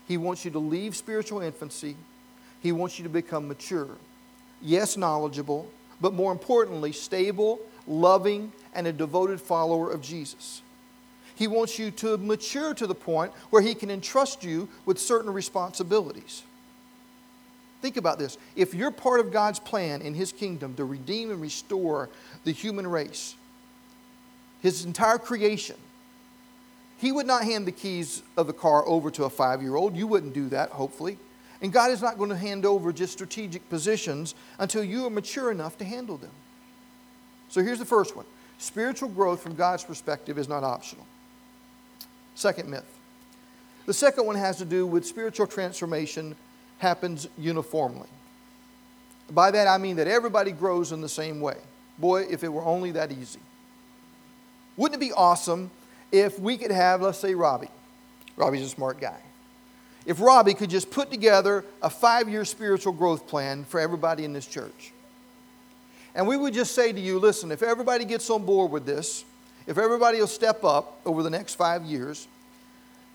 He 0.06 0.16
wants 0.16 0.44
you 0.44 0.50
to 0.52 0.58
leave 0.58 0.96
spiritual 0.96 1.40
infancy, 1.40 1.96
He 2.62 2.72
wants 2.72 2.98
you 2.98 3.02
to 3.02 3.08
become 3.10 3.48
mature. 3.48 3.88
Yes, 4.60 4.96
knowledgeable, 4.96 5.68
but 6.02 6.12
more 6.12 6.32
importantly, 6.32 6.92
stable, 6.92 7.60
loving, 7.86 8.52
and 8.74 8.86
a 8.86 8.92
devoted 8.92 9.40
follower 9.40 9.90
of 9.90 10.02
Jesus. 10.02 10.60
He 11.36 11.46
wants 11.46 11.78
you 11.78 11.90
to 11.92 12.18
mature 12.18 12.74
to 12.74 12.86
the 12.86 12.94
point 12.94 13.32
where 13.50 13.62
He 13.62 13.74
can 13.74 13.90
entrust 13.90 14.44
you 14.44 14.68
with 14.84 14.98
certain 14.98 15.32
responsibilities. 15.32 16.42
Think 17.80 17.96
about 17.96 18.18
this. 18.18 18.36
If 18.54 18.74
you're 18.74 18.90
part 18.90 19.20
of 19.20 19.32
God's 19.32 19.58
plan 19.58 20.02
in 20.02 20.12
His 20.12 20.32
kingdom 20.32 20.74
to 20.74 20.84
redeem 20.84 21.30
and 21.30 21.40
restore 21.40 22.10
the 22.44 22.52
human 22.52 22.86
race, 22.86 23.36
His 24.60 24.84
entire 24.84 25.18
creation, 25.18 25.76
He 26.98 27.12
would 27.12 27.26
not 27.26 27.44
hand 27.44 27.66
the 27.66 27.72
keys 27.72 28.22
of 28.36 28.48
the 28.48 28.52
car 28.52 28.86
over 28.86 29.10
to 29.12 29.24
a 29.24 29.30
five 29.30 29.62
year 29.62 29.76
old. 29.76 29.96
You 29.96 30.08
wouldn't 30.08 30.34
do 30.34 30.48
that, 30.48 30.70
hopefully. 30.70 31.16
And 31.62 31.72
God 31.72 31.92
is 31.92 32.02
not 32.02 32.18
going 32.18 32.30
to 32.30 32.36
hand 32.36 32.66
over 32.66 32.92
just 32.92 33.12
strategic 33.12 33.68
positions 33.70 34.34
until 34.58 34.82
you 34.82 35.06
are 35.06 35.10
mature 35.10 35.50
enough 35.52 35.78
to 35.78 35.84
handle 35.84 36.16
them. 36.16 36.32
So 37.48 37.62
here's 37.62 37.78
the 37.78 37.84
first 37.84 38.16
one 38.16 38.26
spiritual 38.58 39.08
growth 39.08 39.42
from 39.42 39.54
God's 39.54 39.84
perspective 39.84 40.38
is 40.38 40.48
not 40.48 40.64
optional. 40.64 41.06
Second 42.34 42.68
myth. 42.68 42.98
The 43.86 43.94
second 43.94 44.26
one 44.26 44.36
has 44.36 44.58
to 44.58 44.64
do 44.64 44.86
with 44.86 45.06
spiritual 45.06 45.46
transformation 45.46 46.36
happens 46.78 47.28
uniformly. 47.38 48.08
By 49.30 49.50
that 49.52 49.68
I 49.68 49.78
mean 49.78 49.96
that 49.96 50.08
everybody 50.08 50.52
grows 50.52 50.92
in 50.92 51.00
the 51.00 51.08
same 51.08 51.40
way. 51.40 51.56
Boy, 51.98 52.26
if 52.28 52.42
it 52.42 52.48
were 52.48 52.64
only 52.64 52.92
that 52.92 53.12
easy. 53.12 53.40
Wouldn't 54.76 55.00
it 55.00 55.04
be 55.04 55.12
awesome 55.12 55.70
if 56.10 56.38
we 56.38 56.56
could 56.56 56.70
have, 56.70 57.02
let's 57.02 57.18
say, 57.18 57.34
Robbie? 57.34 57.70
Robbie's 58.36 58.62
a 58.62 58.68
smart 58.68 59.00
guy. 59.00 59.20
If 60.04 60.20
Robbie 60.20 60.54
could 60.54 60.70
just 60.70 60.90
put 60.90 61.10
together 61.10 61.64
a 61.80 61.90
five 61.90 62.28
year 62.28 62.44
spiritual 62.44 62.92
growth 62.92 63.26
plan 63.26 63.64
for 63.64 63.80
everybody 63.80 64.24
in 64.24 64.32
this 64.32 64.46
church. 64.46 64.92
And 66.14 66.26
we 66.26 66.36
would 66.36 66.54
just 66.54 66.74
say 66.74 66.92
to 66.92 67.00
you 67.00 67.18
listen, 67.18 67.52
if 67.52 67.62
everybody 67.62 68.04
gets 68.04 68.28
on 68.30 68.44
board 68.44 68.70
with 68.70 68.84
this, 68.84 69.24
if 69.66 69.78
everybody 69.78 70.18
will 70.18 70.26
step 70.26 70.64
up 70.64 71.00
over 71.06 71.22
the 71.22 71.30
next 71.30 71.54
five 71.54 71.84
years, 71.84 72.26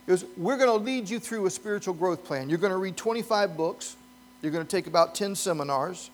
is 0.08 0.25
we're 0.38 0.58
going 0.58 0.70
to 0.70 0.84
lead 0.84 1.10
you 1.10 1.20
through 1.20 1.46
a 1.46 1.50
spiritual 1.50 1.94
growth 1.94 2.24
plan. 2.24 2.50
You're 2.50 2.58
going 2.58 2.72
to 2.72 2.77
read 2.77 2.96
25 2.96 3.58
books. 3.58 3.98
You're 4.41 4.51
going 4.51 4.65
to 4.65 4.70
take 4.70 4.88
about 4.88 5.13
10 5.13 5.36
seminars. 5.36 6.10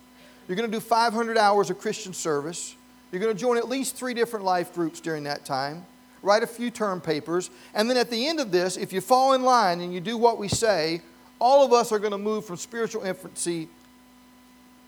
You're 0.47 0.57
going 0.57 0.69
to 0.69 0.75
do 0.75 0.81
500 0.81 1.37
hours 1.37 1.69
of 1.69 1.77
Christian 1.77 2.13
service. 2.13 2.75
You're 3.11 3.21
going 3.21 3.33
to 3.33 3.39
join 3.39 3.57
at 3.57 3.69
least 3.69 3.95
three 3.95 4.15
different 4.15 4.43
life 4.43 4.73
groups 4.73 4.99
during 4.99 5.23
that 5.23 5.45
time. 5.45 5.85
Write 6.23 6.41
a 6.41 6.47
few 6.47 6.71
term 6.71 7.01
papers. 7.01 7.51
And 7.75 7.89
then 7.89 7.97
at 7.97 8.09
the 8.09 8.27
end 8.27 8.39
of 8.39 8.51
this, 8.51 8.77
if 8.77 8.91
you 8.91 9.01
fall 9.01 9.33
in 9.33 9.43
line 9.43 9.81
and 9.81 9.93
you 9.93 9.99
do 9.99 10.17
what 10.17 10.39
we 10.39 10.47
say, 10.47 11.01
all 11.37 11.65
of 11.65 11.73
us 11.73 11.91
are 11.91 11.99
going 11.99 12.11
to 12.13 12.17
move 12.17 12.45
from 12.45 12.57
spiritual 12.57 13.03
infancy 13.03 13.67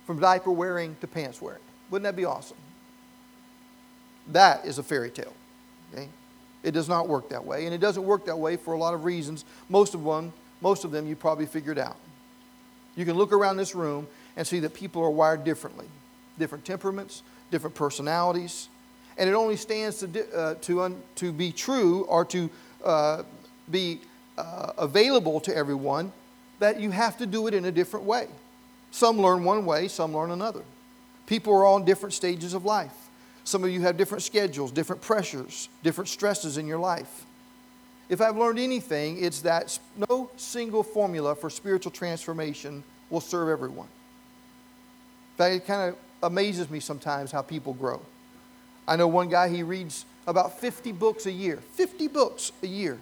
from 0.05 0.19
diaper 0.19 0.51
wearing 0.51 0.95
to 1.01 1.07
pants 1.07 1.41
wearing. 1.41 1.61
Wouldn't 1.89 2.03
that 2.03 2.15
be 2.15 2.25
awesome? 2.25 2.57
That 4.27 4.65
is 4.65 4.77
a 4.77 4.83
fairy 4.83 5.11
tale. 5.11 5.33
Okay? 5.93 6.07
It 6.63 6.71
does 6.71 6.87
not 6.87 7.07
work 7.07 7.29
that 7.29 7.45
way, 7.45 7.65
and 7.65 7.73
it 7.73 7.79
doesn't 7.79 8.03
work 8.03 8.25
that 8.25 8.37
way 8.37 8.55
for 8.55 8.73
a 8.73 8.77
lot 8.77 8.93
of 8.93 9.03
reasons. 9.03 9.45
Most 9.69 9.93
of 9.93 10.03
one, 10.03 10.33
most 10.61 10.83
of 10.83 10.91
them 10.91 11.05
you 11.05 11.15
probably 11.15 11.45
figured 11.45 11.77
out. 11.77 11.97
You 12.95 13.05
can 13.05 13.15
look 13.15 13.33
around 13.33 13.57
this 13.57 13.75
room 13.75 14.07
and 14.37 14.47
see 14.47 14.59
that 14.61 14.73
people 14.73 15.03
are 15.03 15.09
wired 15.09 15.43
differently, 15.43 15.87
different 16.39 16.65
temperaments, 16.65 17.23
different 17.51 17.75
personalities, 17.75 18.69
and 19.17 19.29
it 19.29 19.33
only 19.33 19.55
stands 19.55 19.99
to, 19.99 20.37
uh, 20.37 20.55
to, 20.55 20.81
un, 20.81 21.01
to 21.15 21.31
be 21.31 21.51
true 21.51 22.03
or 22.03 22.25
to 22.25 22.49
uh, 22.83 23.23
be 23.71 23.99
uh, 24.37 24.73
available 24.77 25.39
to 25.41 25.55
everyone 25.55 26.11
that 26.59 26.79
you 26.79 26.91
have 26.91 27.17
to 27.17 27.25
do 27.25 27.47
it 27.47 27.53
in 27.53 27.65
a 27.65 27.71
different 27.71 28.05
way. 28.05 28.27
Some 28.91 29.19
learn 29.19 29.43
one 29.43 29.65
way, 29.65 29.87
some 29.87 30.15
learn 30.15 30.31
another. 30.31 30.63
People 31.27 31.53
are 31.53 31.65
all 31.65 31.77
in 31.77 31.85
different 31.85 32.13
stages 32.13 32.53
of 32.53 32.65
life. 32.65 32.93
Some 33.43 33.63
of 33.63 33.69
you 33.69 33.81
have 33.81 33.97
different 33.97 34.23
schedules, 34.23 34.71
different 34.71 35.01
pressures, 35.01 35.69
different 35.83 36.07
stresses 36.07 36.57
in 36.57 36.67
your 36.67 36.79
life. 36.79 37.25
If 38.09 38.21
I've 38.21 38.37
learned 38.37 38.59
anything, 38.59 39.23
it's 39.23 39.41
that 39.41 39.77
no 40.09 40.29
single 40.37 40.83
formula 40.83 41.35
for 41.35 41.49
spiritual 41.49 41.91
transformation 41.91 42.83
will 43.09 43.21
serve 43.21 43.49
everyone. 43.49 43.87
In 45.33 45.37
fact, 45.37 45.55
it 45.55 45.67
kind 45.67 45.89
of 45.89 45.97
amazes 46.23 46.69
me 46.69 46.79
sometimes 46.79 47.31
how 47.31 47.41
people 47.41 47.73
grow. 47.73 48.01
I 48.87 48.95
know 48.95 49.07
one 49.07 49.29
guy, 49.29 49.49
he 49.49 49.63
reads 49.63 50.05
about 50.27 50.59
50 50.59 50.91
books 50.91 51.25
a 51.25 51.31
year. 51.31 51.57
50 51.73 52.07
books 52.07 52.51
a 52.63 52.67
year. 52.67 52.99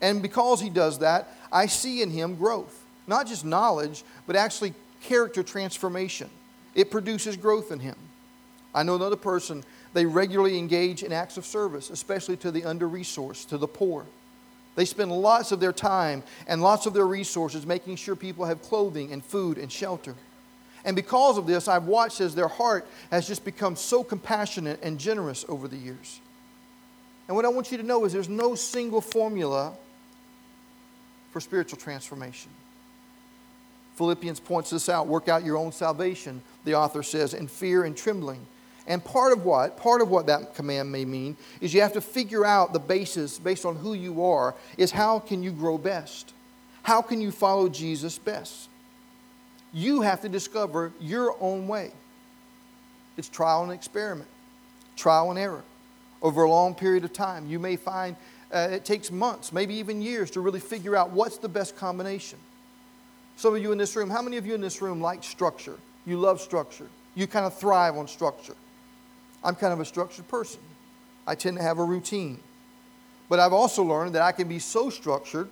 And 0.00 0.22
because 0.22 0.60
he 0.60 0.70
does 0.70 0.98
that, 1.00 1.28
I 1.52 1.66
see 1.66 2.02
in 2.02 2.10
him 2.10 2.36
growth. 2.36 2.84
Not 3.06 3.26
just 3.26 3.44
knowledge, 3.44 4.04
but 4.26 4.36
actually 4.36 4.74
character 5.02 5.42
transformation. 5.42 6.30
It 6.74 6.90
produces 6.90 7.36
growth 7.36 7.72
in 7.72 7.80
him. 7.80 7.96
I 8.74 8.82
know 8.82 8.94
another 8.94 9.16
person, 9.16 9.64
they 9.92 10.06
regularly 10.06 10.56
engage 10.56 11.02
in 11.02 11.12
acts 11.12 11.36
of 11.36 11.44
service, 11.44 11.90
especially 11.90 12.36
to 12.38 12.50
the 12.50 12.64
under 12.64 12.88
resourced, 12.88 13.48
to 13.48 13.58
the 13.58 13.66
poor. 13.66 14.06
They 14.76 14.84
spend 14.84 15.10
lots 15.10 15.50
of 15.50 15.58
their 15.58 15.72
time 15.72 16.22
and 16.46 16.62
lots 16.62 16.86
of 16.86 16.94
their 16.94 17.06
resources 17.06 17.66
making 17.66 17.96
sure 17.96 18.14
people 18.14 18.44
have 18.44 18.62
clothing 18.62 19.12
and 19.12 19.24
food 19.24 19.58
and 19.58 19.70
shelter. 19.70 20.14
And 20.84 20.96
because 20.96 21.36
of 21.36 21.46
this, 21.46 21.68
I've 21.68 21.84
watched 21.84 22.20
as 22.20 22.34
their 22.34 22.48
heart 22.48 22.86
has 23.10 23.26
just 23.26 23.44
become 23.44 23.76
so 23.76 24.02
compassionate 24.02 24.80
and 24.82 24.98
generous 24.98 25.44
over 25.48 25.68
the 25.68 25.76
years. 25.76 26.20
And 27.28 27.36
what 27.36 27.44
I 27.44 27.48
want 27.48 27.70
you 27.70 27.78
to 27.78 27.84
know 27.84 28.04
is 28.04 28.12
there's 28.12 28.28
no 28.28 28.54
single 28.54 29.00
formula 29.00 29.74
for 31.32 31.40
spiritual 31.40 31.78
transformation. 31.78 32.50
Philippians 33.96 34.40
points 34.40 34.70
this 34.70 34.88
out. 34.88 35.06
Work 35.06 35.28
out 35.28 35.44
your 35.44 35.58
own 35.58 35.72
salvation, 35.72 36.40
the 36.64 36.74
author 36.74 37.02
says, 37.02 37.34
in 37.34 37.46
fear 37.46 37.84
and 37.84 37.94
trembling. 37.94 38.46
And 38.86 39.04
part 39.04 39.32
of 39.32 39.44
what, 39.44 39.76
part 39.76 40.00
of 40.00 40.08
what 40.08 40.26
that 40.26 40.54
command 40.54 40.90
may 40.90 41.04
mean 41.04 41.36
is 41.60 41.74
you 41.74 41.82
have 41.82 41.92
to 41.92 42.00
figure 42.00 42.46
out 42.46 42.72
the 42.72 42.78
basis 42.78 43.38
based 43.38 43.66
on 43.66 43.76
who 43.76 43.92
you 43.92 44.24
are, 44.24 44.54
is 44.78 44.90
how 44.90 45.18
can 45.18 45.42
you 45.42 45.52
grow 45.52 45.76
best? 45.76 46.32
How 46.82 47.02
can 47.02 47.20
you 47.20 47.30
follow 47.30 47.68
Jesus 47.68 48.18
best? 48.18 48.69
You 49.72 50.02
have 50.02 50.20
to 50.22 50.28
discover 50.28 50.92
your 51.00 51.36
own 51.40 51.68
way. 51.68 51.92
It's 53.16 53.28
trial 53.28 53.62
and 53.62 53.72
experiment, 53.72 54.28
trial 54.96 55.30
and 55.30 55.38
error. 55.38 55.62
Over 56.22 56.42
a 56.42 56.50
long 56.50 56.74
period 56.74 57.04
of 57.04 57.12
time, 57.12 57.48
you 57.48 57.58
may 57.58 57.76
find 57.76 58.16
uh, 58.52 58.68
it 58.72 58.84
takes 58.84 59.10
months, 59.10 59.52
maybe 59.52 59.74
even 59.74 60.02
years, 60.02 60.30
to 60.32 60.40
really 60.40 60.60
figure 60.60 60.96
out 60.96 61.10
what's 61.10 61.38
the 61.38 61.48
best 61.48 61.76
combination. 61.76 62.38
Some 63.36 63.54
of 63.54 63.62
you 63.62 63.72
in 63.72 63.78
this 63.78 63.96
room, 63.96 64.10
how 64.10 64.20
many 64.20 64.36
of 64.36 64.46
you 64.46 64.54
in 64.54 64.60
this 64.60 64.82
room 64.82 65.00
like 65.00 65.24
structure? 65.24 65.78
You 66.04 66.18
love 66.18 66.40
structure. 66.40 66.88
You 67.14 67.26
kind 67.26 67.46
of 67.46 67.56
thrive 67.56 67.96
on 67.96 68.08
structure. 68.08 68.54
I'm 69.42 69.54
kind 69.54 69.72
of 69.72 69.80
a 69.80 69.84
structured 69.84 70.28
person. 70.28 70.60
I 71.26 71.34
tend 71.34 71.56
to 71.56 71.62
have 71.62 71.78
a 71.78 71.84
routine. 71.84 72.40
But 73.28 73.38
I've 73.38 73.52
also 73.52 73.82
learned 73.82 74.14
that 74.14 74.22
I 74.22 74.32
can 74.32 74.48
be 74.48 74.58
so 74.58 74.90
structured 74.90 75.48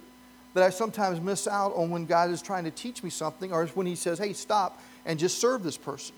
that 0.55 0.63
I 0.63 0.71
sometimes 0.71 1.21
miss 1.21 1.47
out 1.47 1.75
on 1.75 1.91
when 1.91 2.07
God 2.07 2.31
is 2.31 2.43
trying 2.43 2.65
to 2.65 2.71
teach 2.71 3.03
me 3.03 3.11
something 3.11 3.53
or 3.53 3.67
when 3.69 3.87
He 3.87 3.95
says, 3.95 4.19
hey, 4.19 4.33
stop 4.33 4.81
and 5.05 5.19
just 5.19 5.39
serve 5.39 5.63
this 5.63 5.77
person. 5.77 6.15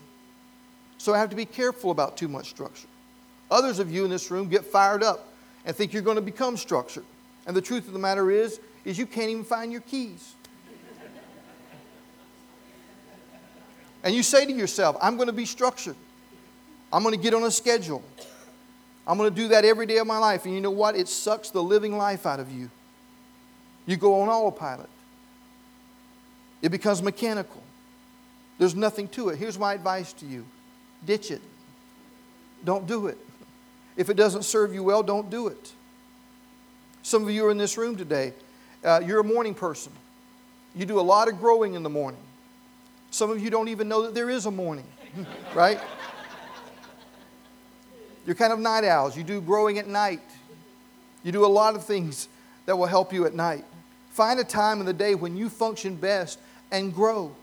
So 0.99 1.15
I 1.15 1.19
have 1.19 1.31
to 1.31 1.37
be 1.37 1.45
careful 1.45 1.91
about 1.91 2.17
too 2.17 2.29
much 2.29 2.51
structure. 2.51 2.89
Others 3.51 3.79
of 3.79 3.91
you 3.91 4.05
in 4.05 4.11
this 4.11 4.31
room 4.31 4.49
get 4.49 4.65
fired 4.65 5.03
up 5.03 5.33
and 5.65 5.75
think 5.75 5.93
you're 5.93 6.03
going 6.03 6.17
to 6.17 6.23
become 6.23 6.57
structured. 6.57 7.05
And 7.47 7.57
the 7.57 7.63
truth 7.63 7.87
of 7.87 7.93
the 7.93 7.99
matter 7.99 8.31
is, 8.31 8.61
is 8.85 8.99
you 8.99 9.07
can't 9.07 9.31
even 9.31 9.45
find 9.45 9.73
your 9.73 9.81
keys. 9.81 10.35
and 14.03 14.15
you 14.15 14.23
say 14.23 14.47
to 14.47 14.53
yourself, 14.53 14.97
I'm 15.03 15.17
going 15.17 15.27
to 15.27 15.33
be 15.33 15.47
structured. 15.47 15.97
I'm 16.93 17.03
going 17.03 17.15
to 17.15 17.21
get 17.21 17.35
on 17.35 17.45
a 17.45 17.51
schedule. 17.51 18.03
I'm 19.07 19.17
going 19.19 19.31
to 19.31 19.35
do 19.35 19.49
that 19.49 19.65
every 19.65 19.87
day 19.87 19.99
of 19.99 20.07
my 20.07 20.19
life. 20.19 20.45
And 20.45 20.55
you 20.55 20.61
know 20.61 20.71
what? 20.71 20.97
It 20.97 21.09
sucks 21.09 21.51
the 21.51 21.63
living 21.63 21.97
life 21.97 22.27
out 22.27 22.41
of 22.41 22.51
you. 22.53 22.71
You 23.87 23.97
go 23.97 24.21
on 24.21 24.29
autopilot, 24.29 24.89
it 26.63 26.71
becomes 26.71 27.03
mechanical. 27.03 27.63
There's 28.59 28.75
nothing 28.77 29.09
to 29.09 29.31
it. 29.31 29.39
Here's 29.39 29.59
my 29.59 29.73
advice 29.73 30.13
to 30.15 30.27
you 30.27 30.45
ditch 31.07 31.31
it. 31.31 31.41
Don't 32.65 32.87
do 32.87 33.07
it. 33.07 33.17
If 33.97 34.11
it 34.11 34.15
doesn't 34.15 34.43
serve 34.43 34.75
you 34.75 34.83
well, 34.83 35.03
don't 35.03 35.31
do 35.31 35.49
it. 35.49 35.73
Some 37.03 37.23
of 37.23 37.31
you 37.31 37.47
are 37.47 37.51
in 37.51 37.59
this 37.59 37.79
room 37.79 37.97
today. 37.97 38.35
Uh, 38.85 39.01
you're 39.05 39.21
a 39.21 39.25
morning 39.25 39.55
person. 39.55 39.93
You 40.75 40.85
do 40.87 41.01
a 41.01 41.03
lot 41.03 41.29
of 41.29 41.39
growing 41.39 41.75
in 41.75 41.83
the 41.83 41.91
morning. 41.91 42.21
Some 43.11 43.31
of 43.31 43.43
you 43.43 43.51
don't 43.51 43.69
even 43.69 43.89
know 43.89 44.03
that 44.03 44.15
there 44.15 44.31
is 44.31 44.47
a 44.47 44.51
morning, 44.51 44.87
right? 45.55 45.81
You're 48.27 48.37
kind 48.37 48.53
of 48.53 48.59
night 48.59 48.85
owls. 48.85 49.17
You 49.17 49.25
do 49.25 49.41
growing 49.41 49.79
at 49.79 49.89
night. 49.89 50.21
You 51.23 51.33
do 51.33 51.45
a 51.45 51.49
lot 51.49 51.75
of 51.75 51.85
things 51.85 52.29
that 52.67 52.77
will 52.77 52.87
help 52.87 53.13
you 53.13 53.27
at 53.27 53.35
night. 53.35 53.65
Find 54.21 54.39
a 54.39 54.45
time 54.45 54.81
in 54.81 54.85
the 54.85 54.93
day 54.93 55.15
when 55.15 55.35
you 55.35 55.49
function 55.49 55.97
best 55.97 56.39
and 56.71 56.95
grow. 56.95 57.35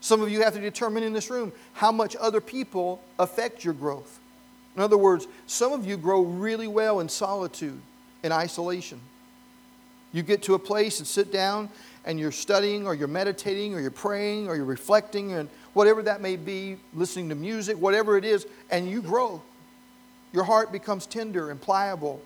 Some 0.00 0.22
of 0.22 0.28
you 0.28 0.42
have 0.42 0.54
to 0.54 0.60
determine 0.60 1.04
in 1.04 1.12
this 1.12 1.30
room 1.30 1.52
how 1.72 1.92
much 1.92 2.16
other 2.18 2.40
people 2.40 3.00
affect 3.16 3.64
your 3.64 3.72
growth. 3.72 4.18
In 4.74 4.82
other 4.82 4.98
words, 4.98 5.28
some 5.46 5.72
of 5.72 5.86
you 5.86 5.96
grow 5.96 6.22
really 6.22 6.66
well 6.66 6.98
in 6.98 7.08
solitude, 7.08 7.80
in 8.24 8.32
isolation. 8.32 9.00
You 10.12 10.24
get 10.24 10.42
to 10.42 10.54
a 10.54 10.58
place 10.58 10.98
and 10.98 11.06
sit 11.06 11.32
down 11.32 11.68
and 12.04 12.18
you're 12.18 12.32
studying 12.32 12.84
or 12.84 12.96
you're 12.96 13.06
meditating 13.06 13.72
or 13.72 13.80
you're 13.80 13.92
praying 13.92 14.48
or 14.48 14.56
you're 14.56 14.64
reflecting 14.64 15.34
and 15.34 15.48
whatever 15.74 16.02
that 16.02 16.20
may 16.20 16.34
be, 16.34 16.76
listening 16.92 17.28
to 17.28 17.36
music, 17.36 17.76
whatever 17.76 18.16
it 18.16 18.24
is, 18.24 18.48
and 18.68 18.90
you 18.90 19.00
grow. 19.00 19.40
Your 20.32 20.42
heart 20.42 20.72
becomes 20.72 21.06
tender 21.06 21.52
and 21.52 21.60
pliable, 21.60 22.20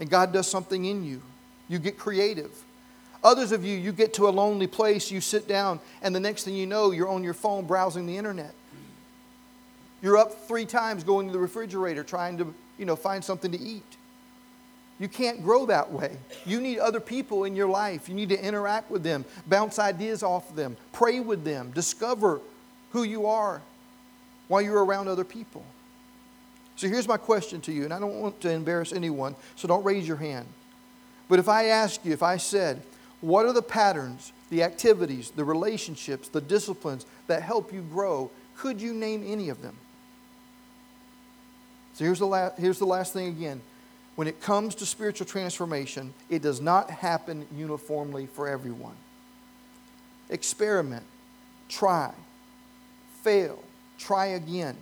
and 0.00 0.10
God 0.10 0.32
does 0.32 0.50
something 0.50 0.86
in 0.86 1.04
you. 1.04 1.22
You 1.70 1.78
get 1.78 1.96
creative. 1.96 2.50
Others 3.22 3.52
of 3.52 3.64
you, 3.64 3.76
you 3.76 3.92
get 3.92 4.12
to 4.14 4.28
a 4.28 4.30
lonely 4.30 4.66
place, 4.66 5.10
you 5.10 5.20
sit 5.20 5.46
down, 5.46 5.78
and 6.02 6.14
the 6.14 6.20
next 6.20 6.44
thing 6.44 6.56
you 6.56 6.66
know, 6.66 6.90
you're 6.90 7.08
on 7.08 7.22
your 7.22 7.34
phone 7.34 7.64
browsing 7.64 8.06
the 8.06 8.16
internet. 8.16 8.52
You're 10.02 10.18
up 10.18 10.48
three 10.48 10.66
times 10.66 11.04
going 11.04 11.28
to 11.28 11.32
the 11.32 11.38
refrigerator 11.38 12.02
trying 12.02 12.38
to, 12.38 12.52
you 12.76 12.86
know, 12.86 12.96
find 12.96 13.22
something 13.22 13.52
to 13.52 13.60
eat. 13.60 13.84
You 14.98 15.08
can't 15.08 15.44
grow 15.44 15.66
that 15.66 15.92
way. 15.92 16.16
You 16.44 16.60
need 16.60 16.78
other 16.78 17.00
people 17.00 17.44
in 17.44 17.54
your 17.54 17.68
life. 17.68 18.08
You 18.08 18.14
need 18.14 18.30
to 18.30 18.42
interact 18.42 18.90
with 18.90 19.02
them, 19.02 19.24
bounce 19.46 19.78
ideas 19.78 20.22
off 20.22 20.50
of 20.50 20.56
them, 20.56 20.76
pray 20.92 21.20
with 21.20 21.44
them, 21.44 21.70
discover 21.70 22.40
who 22.90 23.04
you 23.04 23.26
are 23.26 23.62
while 24.48 24.60
you're 24.60 24.84
around 24.84 25.08
other 25.08 25.24
people. 25.24 25.64
So 26.74 26.88
here's 26.88 27.06
my 27.06 27.18
question 27.18 27.60
to 27.62 27.72
you, 27.72 27.84
and 27.84 27.92
I 27.92 28.00
don't 28.00 28.20
want 28.20 28.40
to 28.40 28.50
embarrass 28.50 28.92
anyone, 28.92 29.36
so 29.54 29.68
don't 29.68 29.84
raise 29.84 30.08
your 30.08 30.16
hand. 30.16 30.46
But 31.30 31.38
if 31.38 31.48
I 31.48 31.66
ask 31.66 32.04
you, 32.04 32.12
if 32.12 32.24
I 32.24 32.38
said, 32.38 32.82
what 33.20 33.46
are 33.46 33.52
the 33.52 33.62
patterns, 33.62 34.32
the 34.50 34.64
activities, 34.64 35.30
the 35.30 35.44
relationships, 35.44 36.28
the 36.28 36.40
disciplines 36.40 37.06
that 37.28 37.42
help 37.42 37.72
you 37.72 37.82
grow? 37.82 38.32
Could 38.56 38.80
you 38.80 38.92
name 38.92 39.22
any 39.24 39.48
of 39.48 39.62
them? 39.62 39.76
So 41.94 42.04
here's 42.04 42.18
the, 42.18 42.26
la- 42.26 42.50
here's 42.58 42.80
the 42.80 42.84
last 42.84 43.12
thing 43.12 43.28
again. 43.28 43.60
When 44.16 44.26
it 44.26 44.40
comes 44.40 44.74
to 44.76 44.86
spiritual 44.86 45.26
transformation, 45.26 46.12
it 46.28 46.42
does 46.42 46.60
not 46.60 46.90
happen 46.90 47.46
uniformly 47.56 48.26
for 48.26 48.48
everyone. 48.48 48.96
Experiment, 50.30 51.04
try, 51.68 52.12
fail, 53.22 53.62
try 53.98 54.26
again. 54.26 54.76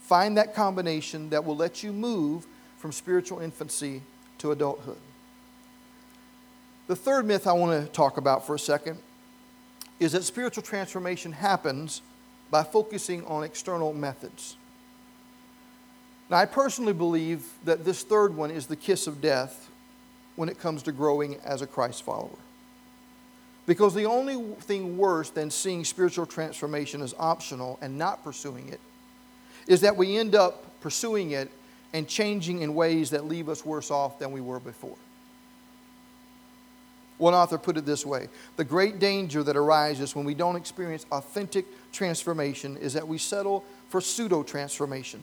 Find 0.00 0.38
that 0.38 0.54
combination 0.54 1.28
that 1.28 1.44
will 1.44 1.56
let 1.56 1.82
you 1.82 1.92
move 1.92 2.46
from 2.78 2.90
spiritual 2.90 3.40
infancy 3.40 4.00
to 4.38 4.52
adulthood. 4.52 4.96
The 6.90 6.96
third 6.96 7.24
myth 7.24 7.46
I 7.46 7.52
want 7.52 7.86
to 7.86 7.92
talk 7.92 8.16
about 8.16 8.44
for 8.44 8.56
a 8.56 8.58
second 8.58 8.98
is 10.00 10.10
that 10.10 10.24
spiritual 10.24 10.64
transformation 10.64 11.30
happens 11.30 12.02
by 12.50 12.64
focusing 12.64 13.24
on 13.26 13.44
external 13.44 13.92
methods. 13.92 14.56
Now, 16.28 16.38
I 16.38 16.46
personally 16.46 16.92
believe 16.92 17.46
that 17.64 17.84
this 17.84 18.02
third 18.02 18.34
one 18.34 18.50
is 18.50 18.66
the 18.66 18.74
kiss 18.74 19.06
of 19.06 19.20
death 19.20 19.70
when 20.34 20.48
it 20.48 20.58
comes 20.58 20.82
to 20.82 20.90
growing 20.90 21.36
as 21.44 21.62
a 21.62 21.66
Christ 21.68 22.02
follower. 22.02 22.38
Because 23.66 23.94
the 23.94 24.06
only 24.06 24.42
thing 24.62 24.98
worse 24.98 25.30
than 25.30 25.48
seeing 25.48 25.84
spiritual 25.84 26.26
transformation 26.26 27.02
as 27.02 27.14
optional 27.20 27.78
and 27.80 27.98
not 27.98 28.24
pursuing 28.24 28.68
it 28.68 28.80
is 29.68 29.80
that 29.82 29.96
we 29.96 30.16
end 30.16 30.34
up 30.34 30.80
pursuing 30.80 31.30
it 31.30 31.52
and 31.92 32.08
changing 32.08 32.62
in 32.62 32.74
ways 32.74 33.10
that 33.10 33.26
leave 33.26 33.48
us 33.48 33.64
worse 33.64 33.92
off 33.92 34.18
than 34.18 34.32
we 34.32 34.40
were 34.40 34.58
before. 34.58 34.96
One 37.20 37.34
author 37.34 37.58
put 37.58 37.76
it 37.76 37.84
this 37.84 38.06
way 38.06 38.28
The 38.56 38.64
great 38.64 38.98
danger 38.98 39.42
that 39.42 39.56
arises 39.56 40.16
when 40.16 40.24
we 40.24 40.34
don't 40.34 40.56
experience 40.56 41.04
authentic 41.12 41.66
transformation 41.92 42.78
is 42.78 42.94
that 42.94 43.06
we 43.06 43.18
settle 43.18 43.62
for 43.90 44.00
pseudo 44.00 44.42
transformation. 44.42 45.20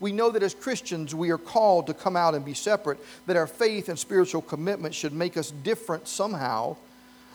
We 0.00 0.12
know 0.12 0.30
that 0.30 0.42
as 0.42 0.54
Christians, 0.54 1.14
we 1.14 1.30
are 1.30 1.38
called 1.38 1.86
to 1.86 1.94
come 1.94 2.14
out 2.14 2.34
and 2.34 2.44
be 2.44 2.52
separate, 2.52 2.98
that 3.24 3.38
our 3.38 3.46
faith 3.46 3.88
and 3.88 3.98
spiritual 3.98 4.42
commitment 4.42 4.94
should 4.94 5.14
make 5.14 5.38
us 5.38 5.50
different 5.50 6.06
somehow. 6.06 6.76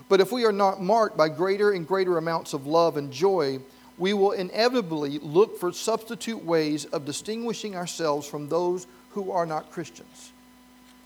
But 0.07 0.21
if 0.21 0.31
we 0.31 0.45
are 0.45 0.51
not 0.51 0.79
marked 0.79 1.17
by 1.17 1.27
greater 1.27 1.71
and 1.71 1.87
greater 1.87 2.19
amounts 2.19 2.53
of 2.53 2.67
love 2.67 2.95
and 2.95 3.11
joy, 3.11 3.57
we 3.97 4.13
will 4.13 4.33
inevitably 4.33 5.17
look 5.17 5.59
for 5.59 5.73
substitute 5.73 6.45
ways 6.45 6.85
of 6.85 7.05
distinguishing 7.05 7.75
ourselves 7.75 8.27
from 8.27 8.49
those 8.49 8.85
who 9.13 9.31
are 9.31 9.47
not 9.47 9.71
Christians. 9.71 10.31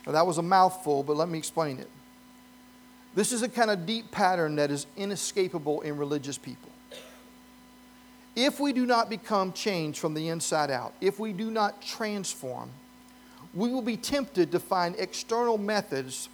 Now, 0.05 0.11
that 0.11 0.27
was 0.27 0.37
a 0.37 0.43
mouthful, 0.43 1.01
but 1.01 1.15
let 1.15 1.29
me 1.29 1.37
explain 1.37 1.79
it. 1.79 1.89
This 3.15 3.31
is 3.31 3.41
a 3.41 3.49
kind 3.49 3.71
of 3.71 3.85
deep 3.85 4.11
pattern 4.11 4.57
that 4.57 4.69
is 4.69 4.85
inescapable 4.97 5.81
in 5.81 5.97
religious 5.97 6.37
people. 6.37 6.69
If 8.35 8.59
we 8.59 8.73
do 8.73 8.85
not 8.85 9.09
become 9.09 9.53
changed 9.53 9.99
from 9.99 10.13
the 10.13 10.27
inside 10.27 10.69
out, 10.69 10.93
if 10.99 11.17
we 11.17 11.31
do 11.31 11.49
not 11.49 11.81
transform, 11.81 12.69
we 13.53 13.71
will 13.71 13.81
be 13.81 13.95
tempted 13.95 14.51
to 14.51 14.59
find 14.59 14.95
external 14.99 15.57
methods 15.57 16.27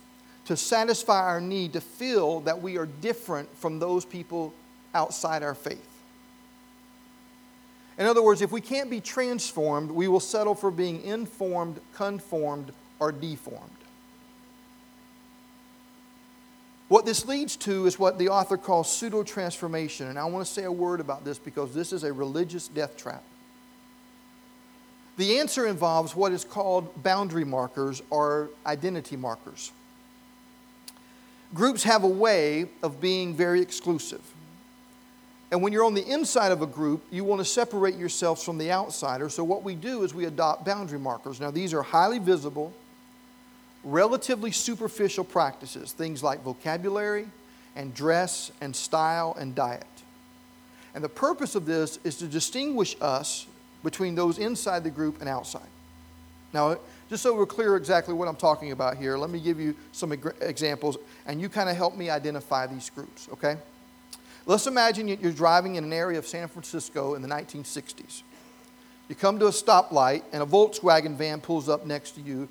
to 0.46 0.58
satisfy 0.58 1.22
our 1.22 1.40
need 1.40 1.74
to 1.74 1.82
feel 1.82 2.40
that 2.42 2.60
we 2.60 2.78
are 2.78 2.88
different 2.88 3.56
from 3.56 3.78
those 3.78 4.04
people 4.04 4.52
outside 4.96 5.44
our 5.44 5.54
faith. 5.54 5.88
In 8.00 8.08
other 8.08 8.24
words, 8.24 8.42
if 8.42 8.52
we 8.52 8.62
can't 8.62 8.90
be 8.90 9.00
transformed, 9.00 9.92
we 9.92 10.08
will 10.08 10.20
settle 10.20 10.56
for 10.56 10.72
being 10.72 11.04
informed, 11.04 11.80
conformed, 11.94 12.72
or 13.00 13.12
deformed. 13.12 13.70
What 16.92 17.06
this 17.06 17.26
leads 17.26 17.56
to 17.56 17.86
is 17.86 17.98
what 17.98 18.18
the 18.18 18.28
author 18.28 18.58
calls 18.58 18.94
pseudo 18.94 19.24
transformation. 19.24 20.08
And 20.08 20.20
I 20.20 20.26
want 20.26 20.46
to 20.46 20.52
say 20.52 20.66
a 20.66 20.72
word 20.74 21.00
about 21.00 21.24
this 21.24 21.40
because 21.40 21.74
this 21.74 21.94
is 21.94 22.04
a 22.04 22.12
religious 22.12 22.68
death 22.68 22.98
trap. 22.98 23.24
The 25.16 25.40
answer 25.40 25.68
involves 25.68 26.18
what 26.18 26.34
is 26.34 26.44
called 26.44 27.02
boundary 27.02 27.46
markers 27.46 28.02
or 28.10 28.50
identity 28.66 29.16
markers. 29.16 29.72
Groups 31.54 31.84
have 31.84 32.04
a 32.04 32.10
way 32.10 32.68
of 32.84 33.00
being 33.00 33.34
very 33.36 33.62
exclusive. 33.62 34.20
And 35.50 35.62
when 35.62 35.72
you're 35.72 35.86
on 35.86 35.94
the 35.94 36.06
inside 36.06 36.52
of 36.52 36.62
a 36.62 36.68
group, 36.68 37.06
you 37.10 37.24
want 37.24 37.40
to 37.40 37.46
separate 37.46 37.96
yourselves 37.96 38.44
from 38.44 38.58
the 38.58 38.70
outsider. 38.70 39.30
So, 39.30 39.46
what 39.46 39.64
we 39.64 39.76
do 39.76 40.04
is 40.04 40.14
we 40.14 40.26
adopt 40.26 40.66
boundary 40.66 41.00
markers. 41.00 41.40
Now, 41.40 41.52
these 41.52 41.74
are 41.74 41.84
highly 41.84 42.20
visible, 42.20 42.74
relatively 43.84 44.52
superficial 44.52 45.24
practices, 45.24 45.92
things 45.92 46.24
like 46.24 46.44
vocabulary 46.44 47.28
and 47.76 47.94
dress 47.94 48.52
and 48.62 48.76
style 48.76 49.36
and 49.40 49.56
diet. 49.56 49.86
And 50.94 51.04
the 51.04 51.10
purpose 51.10 51.56
of 51.56 51.66
this 51.66 52.00
is 52.04 52.18
to 52.18 52.28
distinguish 52.28 52.96
us 53.02 53.48
between 53.84 54.16
those 54.16 54.38
inside 54.38 54.84
the 54.84 54.90
group 54.90 55.20
and 55.22 55.30
outside. 55.30 55.68
Now, 56.54 56.78
just 57.10 57.24
so 57.24 57.36
we're 57.36 57.46
clear 57.46 57.76
exactly 57.78 58.14
what 58.14 58.28
I'm 58.28 58.36
talking 58.36 58.72
about 58.72 58.98
here, 58.98 59.18
let 59.18 59.30
me 59.30 59.40
give 59.40 59.60
you 59.60 59.76
some 59.92 60.12
examples 60.12 60.98
and 61.26 61.42
you 61.42 61.50
kind 61.50 61.70
of 61.70 61.76
help 61.76 61.96
me 61.96 62.10
identify 62.10 62.68
these 62.68 62.90
groups, 62.90 63.30
okay? 63.34 63.58
Let's 64.46 64.68
imagine 64.68 65.08
you're 65.08 65.32
driving 65.32 65.76
in 65.76 65.84
an 65.84 65.94
area 65.94 66.20
of 66.20 66.28
San 66.28 66.48
Francisco 66.48 67.16
in 67.16 67.22
the 67.22 67.28
1960s. 67.28 68.24
You 69.08 69.16
come 69.16 69.40
to 69.40 69.48
a 69.48 69.52
stoplight 69.52 70.24
and 70.32 70.42
a 70.42 70.46
Volkswagen 70.46 71.16
van 71.16 71.42
pulls 71.42 71.70
up 71.70 71.86
next 71.86 72.12
to 72.12 72.22
you 72.22 72.48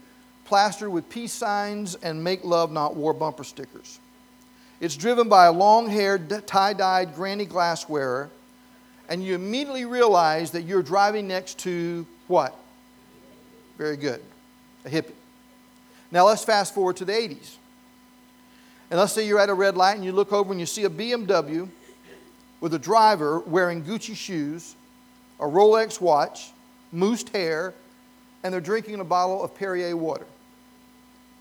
plastered 0.51 0.89
with 0.89 1.09
peace 1.09 1.33
signs 1.33 1.95
and 1.95 2.25
make 2.25 2.43
love, 2.43 2.73
not 2.73 2.97
war 2.97 3.15
bumper 3.15 3.45
stickers. 3.45 4.01
It's 4.81 4.97
driven 4.97 5.29
by 5.29 5.47
a 5.47 5.53
long 5.53 5.89
haired, 5.89 6.45
tie 6.45 6.73
dyed 6.73 7.15
granny 7.15 7.45
glass 7.45 7.89
wearer, 7.89 8.29
and 9.09 9.23
you 9.23 9.37
immediately 9.37 9.85
realize 9.85 10.51
that 10.51 10.63
you're 10.63 10.83
driving 10.83 11.29
next 11.29 11.61
to 11.61 12.05
what? 12.27 12.53
Very 13.79 13.97
good, 13.97 14.21
a 14.85 14.89
hippie. 14.91 15.13
Now 16.11 16.27
let's 16.27 16.45
fast 16.45 16.75
forward 16.75 16.97
to 16.97 17.05
the 17.05 17.13
80s. 17.13 17.55
And 18.91 18.99
let's 18.99 19.13
say 19.13 19.25
you're 19.25 19.39
at 19.39 19.51
a 19.51 19.55
red 19.55 19.77
light 19.77 19.95
and 19.95 20.05
you 20.05 20.11
look 20.11 20.33
over 20.33 20.51
and 20.51 20.59
you 20.59 20.67
see 20.67 20.83
a 20.83 20.91
BMW 20.91 21.69
with 22.61 22.75
a 22.75 22.79
driver 22.79 23.39
wearing 23.39 23.85
Gucci 23.85 24.17
shoes, 24.17 24.75
a 25.39 25.45
Rolex 25.45 26.01
watch, 26.01 26.51
moosed 26.93 27.29
hair, 27.29 27.73
and 28.43 28.53
they're 28.53 28.61
drinking 28.61 28.99
a 28.99 29.05
bottle 29.05 29.45
of 29.45 29.55
Perrier 29.55 29.97
water. 29.97 30.27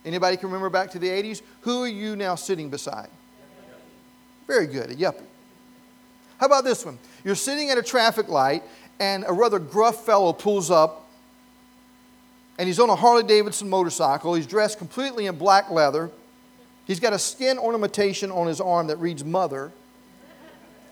Anybody 0.10 0.38
can 0.38 0.48
remember 0.48 0.72
back 0.72 0.89
to 0.91 1.00
the 1.00 1.08
80s? 1.08 1.43
Who 1.62 1.84
are 1.84 1.88
you 1.88 2.15
now 2.15 2.34
sitting 2.34 2.72
beside? 2.72 3.10
Very 4.48 4.65
good, 4.65 4.89
a 4.89 4.95
yuppie. 4.95 5.22
How 6.39 6.48
about 6.48 6.63
this 6.63 6.84
one? 6.84 6.98
You're 7.24 7.36
sitting 7.36 7.69
at 7.69 7.78
a 7.78 7.84
traffic 7.84 8.28
light, 8.28 8.63
and 9.00 9.24
a 9.28 9.32
rather 9.32 9.60
gruff 9.60 10.04
fellow 10.08 10.34
pulls 10.34 10.72
up, 10.72 11.08
and 12.58 12.65
he's 12.65 12.80
on 12.80 12.89
a 12.89 12.95
Harley 12.95 13.22
Davidson 13.22 13.69
motorcycle. 13.69 14.34
He's 14.34 14.48
dressed 14.48 14.80
completely 14.80 15.28
in 15.28 15.38
black 15.38 15.69
leather. 15.69 16.10
He's 16.86 17.00
got 17.00 17.13
a 17.13 17.19
skin 17.19 17.60
ornamentation 17.60 18.32
on 18.32 18.48
his 18.48 18.60
arm 18.60 18.88
that 18.88 18.98
reads 18.98 19.24
Mother, 19.24 19.72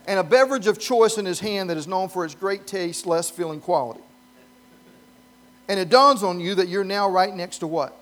and 0.05 0.19
a 0.19 0.23
beverage 0.23 0.67
of 0.67 0.77
choice 0.77 1.17
in 1.17 1.25
his 1.25 1.39
hand 1.39 1.71
that 1.71 1.77
is 1.77 1.87
known 1.87 2.07
for 2.07 2.23
its 2.23 2.35
great 2.35 2.67
taste, 2.67 3.07
less 3.07 3.31
filling 3.31 3.61
quality. 3.61 4.03
And 5.67 5.79
it 5.79 5.89
dawns 5.89 6.21
on 6.21 6.39
you 6.39 6.53
that 6.53 6.67
you're 6.67 6.83
now 6.83 7.09
right 7.09 7.33
next 7.35 7.57
to 7.59 7.67
what? 7.67 7.96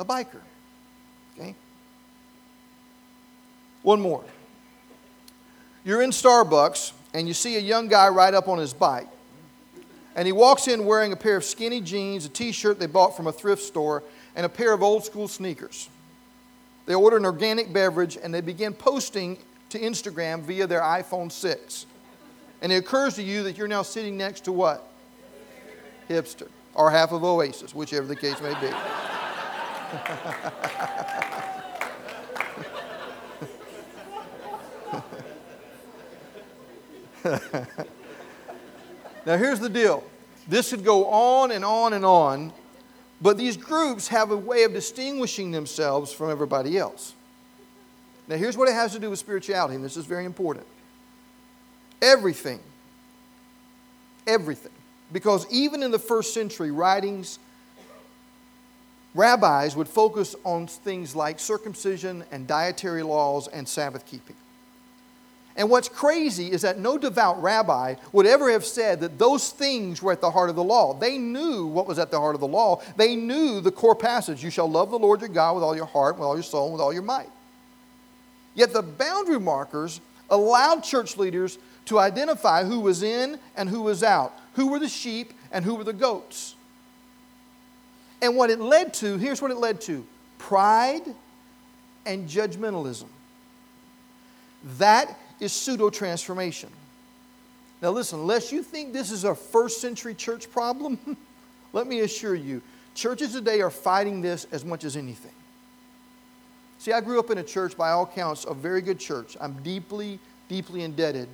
A 0.00 0.04
biker. 0.04 0.40
Okay? 1.38 1.54
One 3.82 4.00
more. 4.00 4.24
You're 5.84 6.00
in 6.00 6.10
Starbucks 6.10 6.92
and 7.12 7.28
you 7.28 7.34
see 7.34 7.56
a 7.56 7.60
young 7.60 7.86
guy 7.86 8.08
ride 8.08 8.32
up 8.32 8.48
on 8.48 8.58
his 8.58 8.72
bike. 8.72 9.08
And 10.16 10.26
he 10.26 10.32
walks 10.32 10.68
in 10.68 10.86
wearing 10.86 11.12
a 11.12 11.16
pair 11.16 11.36
of 11.36 11.44
skinny 11.44 11.82
jeans, 11.82 12.24
a 12.24 12.30
t 12.30 12.50
shirt 12.50 12.80
they 12.80 12.86
bought 12.86 13.14
from 13.14 13.26
a 13.26 13.32
thrift 13.32 13.62
store, 13.62 14.02
and 14.34 14.46
a 14.46 14.48
pair 14.48 14.72
of 14.72 14.82
old 14.82 15.04
school 15.04 15.28
sneakers. 15.28 15.88
They 16.86 16.94
order 16.94 17.18
an 17.18 17.26
organic 17.26 17.70
beverage 17.70 18.16
and 18.20 18.32
they 18.32 18.40
begin 18.40 18.72
posting 18.72 19.36
to 19.68 19.78
Instagram 19.78 20.40
via 20.40 20.66
their 20.66 20.80
iPhone 20.80 21.30
6. 21.30 21.84
And 22.62 22.72
it 22.72 22.76
occurs 22.76 23.16
to 23.16 23.22
you 23.22 23.42
that 23.42 23.58
you're 23.58 23.68
now 23.68 23.82
sitting 23.82 24.16
next 24.16 24.44
to 24.44 24.52
what? 24.52 24.90
Hipster. 26.08 26.48
Or 26.72 26.90
half 26.90 27.12
of 27.12 27.22
Oasis, 27.22 27.74
whichever 27.74 28.06
the 28.06 28.16
case 28.16 28.40
may 28.40 28.54
be. 28.60 28.74
now, 39.26 39.36
here's 39.36 39.58
the 39.58 39.68
deal 39.68 40.04
this 40.46 40.70
could 40.70 40.84
go 40.84 41.06
on 41.06 41.50
and 41.50 41.64
on 41.64 41.92
and 41.92 42.04
on, 42.04 42.52
but 43.20 43.36
these 43.36 43.56
groups 43.56 44.06
have 44.08 44.30
a 44.30 44.36
way 44.36 44.62
of 44.62 44.72
distinguishing 44.72 45.50
themselves 45.50 46.12
from 46.12 46.30
everybody 46.30 46.78
else. 46.78 47.14
Now, 48.28 48.36
here's 48.36 48.56
what 48.56 48.68
it 48.68 48.74
has 48.74 48.92
to 48.92 49.00
do 49.00 49.10
with 49.10 49.18
spirituality, 49.18 49.74
and 49.74 49.84
this 49.84 49.96
is 49.96 50.06
very 50.06 50.24
important. 50.24 50.66
Everything, 52.00 52.60
everything, 54.26 54.72
because 55.12 55.46
even 55.50 55.82
in 55.82 55.90
the 55.90 55.98
first 55.98 56.32
century, 56.32 56.70
writings, 56.70 57.40
rabbis 59.14 59.76
would 59.76 59.88
focus 59.88 60.36
on 60.44 60.66
things 60.66 61.16
like 61.16 61.40
circumcision 61.40 62.24
and 62.30 62.46
dietary 62.46 63.02
laws 63.02 63.48
and 63.48 63.68
Sabbath 63.68 64.06
keeping. 64.06 64.36
And 65.56 65.68
what's 65.68 65.88
crazy 65.88 66.52
is 66.52 66.62
that 66.62 66.78
no 66.78 66.96
devout 66.96 67.42
rabbi 67.42 67.96
would 68.12 68.24
ever 68.24 68.50
have 68.50 68.64
said 68.64 69.00
that 69.00 69.18
those 69.18 69.50
things 69.50 70.00
were 70.00 70.12
at 70.12 70.20
the 70.20 70.30
heart 70.30 70.48
of 70.48 70.56
the 70.56 70.64
law. 70.64 70.94
They 70.94 71.18
knew 71.18 71.66
what 71.66 71.86
was 71.86 71.98
at 71.98 72.10
the 72.10 72.18
heart 72.20 72.34
of 72.34 72.40
the 72.40 72.46
law. 72.46 72.80
They 72.96 73.16
knew 73.16 73.60
the 73.60 73.72
core 73.72 73.96
passage 73.96 74.42
you 74.44 74.50
shall 74.50 74.70
love 74.70 74.90
the 74.90 74.98
Lord 74.98 75.20
your 75.20 75.28
God 75.28 75.54
with 75.56 75.64
all 75.64 75.76
your 75.76 75.86
heart, 75.86 76.16
with 76.16 76.24
all 76.24 76.36
your 76.36 76.42
soul, 76.42 76.72
with 76.72 76.80
all 76.80 76.92
your 76.92 77.02
might. 77.02 77.28
Yet 78.54 78.72
the 78.72 78.82
boundary 78.82 79.40
markers 79.40 80.00
allowed 80.30 80.84
church 80.84 81.16
leaders 81.16 81.58
to 81.86 81.98
identify 81.98 82.64
who 82.64 82.80
was 82.80 83.02
in 83.02 83.38
and 83.56 83.68
who 83.68 83.82
was 83.82 84.02
out, 84.02 84.32
who 84.54 84.68
were 84.68 84.78
the 84.78 84.88
sheep 84.88 85.32
and 85.50 85.64
who 85.64 85.74
were 85.74 85.84
the 85.84 85.92
goats. 85.92 86.54
And 88.22 88.36
what 88.36 88.50
it 88.50 88.60
led 88.60 88.92
to, 88.94 89.16
here's 89.16 89.40
what 89.40 89.50
it 89.50 89.56
led 89.56 89.80
to 89.82 90.06
pride 90.38 91.02
and 92.06 92.28
judgmentalism. 92.28 93.06
That 94.78 95.18
is 95.38 95.52
pseudo 95.52 95.90
transformation. 95.90 96.70
Now, 97.80 97.90
listen, 97.90 98.20
unless 98.20 98.52
you 98.52 98.62
think 98.62 98.92
this 98.92 99.10
is 99.10 99.24
a 99.24 99.34
first 99.34 99.80
century 99.80 100.14
church 100.14 100.50
problem, 100.50 100.98
let 101.72 101.86
me 101.86 102.00
assure 102.00 102.34
you, 102.34 102.60
churches 102.94 103.32
today 103.32 103.62
are 103.62 103.70
fighting 103.70 104.20
this 104.20 104.46
as 104.52 104.64
much 104.64 104.84
as 104.84 104.96
anything. 104.96 105.32
See, 106.78 106.92
I 106.92 107.00
grew 107.00 107.18
up 107.18 107.30
in 107.30 107.38
a 107.38 107.42
church, 107.42 107.76
by 107.76 107.90
all 107.90 108.06
counts, 108.06 108.44
a 108.44 108.54
very 108.54 108.80
good 108.80 108.98
church. 108.98 109.36
I'm 109.40 109.54
deeply, 109.62 110.18
deeply 110.48 110.82
indebted 110.82 111.28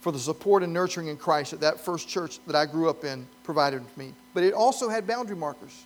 for 0.00 0.12
the 0.12 0.18
support 0.18 0.62
and 0.62 0.72
nurturing 0.72 1.08
in 1.08 1.16
Christ 1.16 1.52
that 1.52 1.60
that 1.60 1.80
first 1.80 2.08
church 2.08 2.38
that 2.46 2.54
I 2.54 2.66
grew 2.66 2.88
up 2.88 3.04
in 3.04 3.26
provided 3.42 3.82
me. 3.96 4.12
But 4.34 4.44
it 4.44 4.54
also 4.54 4.88
had 4.88 5.06
boundary 5.06 5.36
markers. 5.36 5.84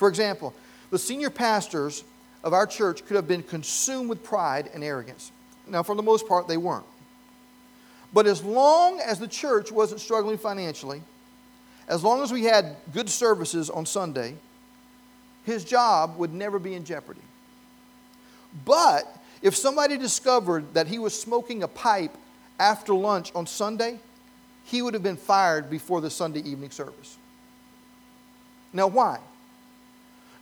For 0.00 0.08
example, 0.08 0.54
the 0.90 0.98
senior 0.98 1.28
pastors 1.28 2.04
of 2.42 2.54
our 2.54 2.66
church 2.66 3.04
could 3.04 3.16
have 3.16 3.28
been 3.28 3.42
consumed 3.42 4.08
with 4.08 4.24
pride 4.24 4.70
and 4.72 4.82
arrogance. 4.82 5.30
Now, 5.66 5.82
for 5.82 5.94
the 5.94 6.02
most 6.02 6.26
part, 6.26 6.48
they 6.48 6.56
weren't. 6.56 6.86
But 8.10 8.26
as 8.26 8.42
long 8.42 8.98
as 9.00 9.18
the 9.18 9.28
church 9.28 9.70
wasn't 9.70 10.00
struggling 10.00 10.38
financially, 10.38 11.02
as 11.86 12.02
long 12.02 12.22
as 12.22 12.32
we 12.32 12.44
had 12.44 12.76
good 12.94 13.10
services 13.10 13.68
on 13.68 13.84
Sunday, 13.84 14.36
his 15.44 15.66
job 15.66 16.16
would 16.16 16.32
never 16.32 16.58
be 16.58 16.72
in 16.72 16.86
jeopardy. 16.86 17.20
But 18.64 19.04
if 19.42 19.54
somebody 19.54 19.98
discovered 19.98 20.72
that 20.72 20.86
he 20.86 20.98
was 20.98 21.12
smoking 21.12 21.62
a 21.62 21.68
pipe 21.68 22.16
after 22.58 22.94
lunch 22.94 23.32
on 23.34 23.46
Sunday, 23.46 23.98
he 24.64 24.80
would 24.80 24.94
have 24.94 25.02
been 25.02 25.18
fired 25.18 25.68
before 25.68 26.00
the 26.00 26.08
Sunday 26.08 26.40
evening 26.40 26.70
service. 26.70 27.18
Now, 28.72 28.86
why? 28.86 29.18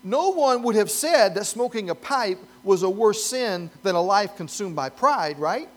No 0.04 0.30
one 0.30 0.62
would 0.62 0.76
have 0.76 0.90
said 0.90 1.34
that 1.34 1.44
smoking 1.44 1.90
a 1.90 1.94
pipe 1.94 2.38
was 2.62 2.82
a 2.82 2.90
worse 2.90 3.22
sin 3.22 3.70
than 3.82 3.94
a 3.94 4.00
life 4.00 4.36
consumed 4.36 4.76
by 4.76 4.88
pride, 4.88 5.38
right? 5.38 5.68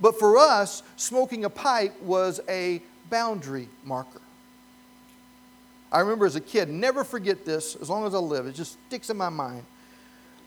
But 0.00 0.18
for 0.18 0.36
us, 0.38 0.82
smoking 0.96 1.44
a 1.44 1.50
pipe 1.50 2.00
was 2.02 2.40
a 2.48 2.82
boundary 3.10 3.68
marker. 3.84 4.20
I 5.90 6.00
remember 6.00 6.26
as 6.26 6.36
a 6.36 6.40
kid, 6.40 6.68
never 6.68 7.04
forget 7.04 7.44
this 7.44 7.76
as 7.76 7.90
long 7.90 8.06
as 8.06 8.14
I 8.14 8.18
live, 8.18 8.46
it 8.46 8.54
just 8.54 8.78
sticks 8.88 9.10
in 9.10 9.16
my 9.16 9.28
mind. 9.28 9.64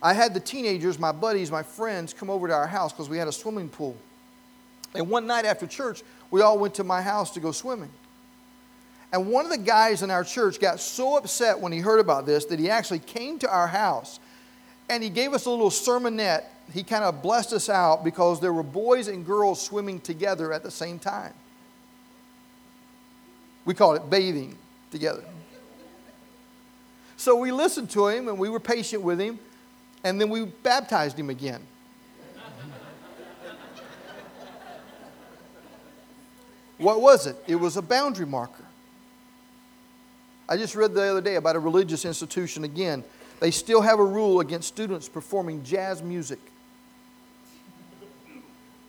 I 0.01 0.13
had 0.13 0.33
the 0.33 0.39
teenagers, 0.39 0.99
my 0.99 1.11
buddies, 1.11 1.51
my 1.51 1.63
friends, 1.63 2.13
come 2.13 2.29
over 2.29 2.47
to 2.47 2.53
our 2.53 2.67
house 2.67 2.91
because 2.91 3.09
we 3.09 3.17
had 3.17 3.27
a 3.27 3.31
swimming 3.31 3.69
pool. 3.69 3.95
And 4.93 5.09
one 5.09 5.27
night 5.27 5.45
after 5.45 5.67
church, 5.67 6.03
we 6.31 6.41
all 6.41 6.57
went 6.57 6.75
to 6.75 6.83
my 6.83 7.01
house 7.01 7.31
to 7.31 7.39
go 7.39 7.51
swimming. 7.51 7.91
And 9.11 9.27
one 9.27 9.45
of 9.45 9.51
the 9.51 9.57
guys 9.57 10.01
in 10.01 10.11
our 10.11 10.23
church 10.23 10.59
got 10.59 10.79
so 10.79 11.17
upset 11.17 11.59
when 11.59 11.71
he 11.71 11.79
heard 11.79 11.99
about 11.99 12.25
this 12.25 12.45
that 12.45 12.59
he 12.59 12.69
actually 12.69 12.99
came 12.99 13.39
to 13.39 13.49
our 13.49 13.67
house 13.67 14.19
and 14.89 15.01
he 15.01 15.09
gave 15.09 15.33
us 15.33 15.45
a 15.45 15.49
little 15.49 15.69
sermonette. 15.69 16.43
He 16.73 16.83
kind 16.83 17.03
of 17.03 17.21
blessed 17.21 17.53
us 17.53 17.69
out 17.69 18.03
because 18.03 18.39
there 18.39 18.53
were 18.53 18.63
boys 18.63 19.07
and 19.07 19.25
girls 19.25 19.61
swimming 19.61 19.99
together 19.99 20.51
at 20.51 20.63
the 20.63 20.71
same 20.71 20.99
time. 20.99 21.33
We 23.63 23.73
called 23.73 23.97
it 23.97 24.09
bathing 24.09 24.57
together. 24.91 25.23
So 27.17 27.35
we 27.35 27.51
listened 27.51 27.89
to 27.91 28.07
him 28.07 28.27
and 28.27 28.37
we 28.37 28.49
were 28.49 28.59
patient 28.59 29.01
with 29.01 29.19
him, 29.19 29.39
and 30.03 30.19
then 30.19 30.29
we 30.29 30.45
baptized 30.45 31.17
him 31.17 31.29
again. 31.29 31.61
what 36.77 37.01
was 37.01 37.25
it? 37.25 37.37
It 37.47 37.55
was 37.55 37.77
a 37.77 37.81
boundary 37.81 38.25
marker. 38.25 38.64
I 40.47 40.57
just 40.57 40.75
read 40.75 40.93
the 40.93 41.03
other 41.03 41.21
day 41.21 41.35
about 41.35 41.55
a 41.55 41.59
religious 41.59 42.05
institution 42.05 42.63
again. 42.63 43.03
They 43.39 43.51
still 43.51 43.81
have 43.81 43.99
a 43.99 44.03
rule 44.03 44.39
against 44.39 44.67
students 44.67 45.09
performing 45.09 45.63
jazz 45.63 46.03
music. 46.03 46.39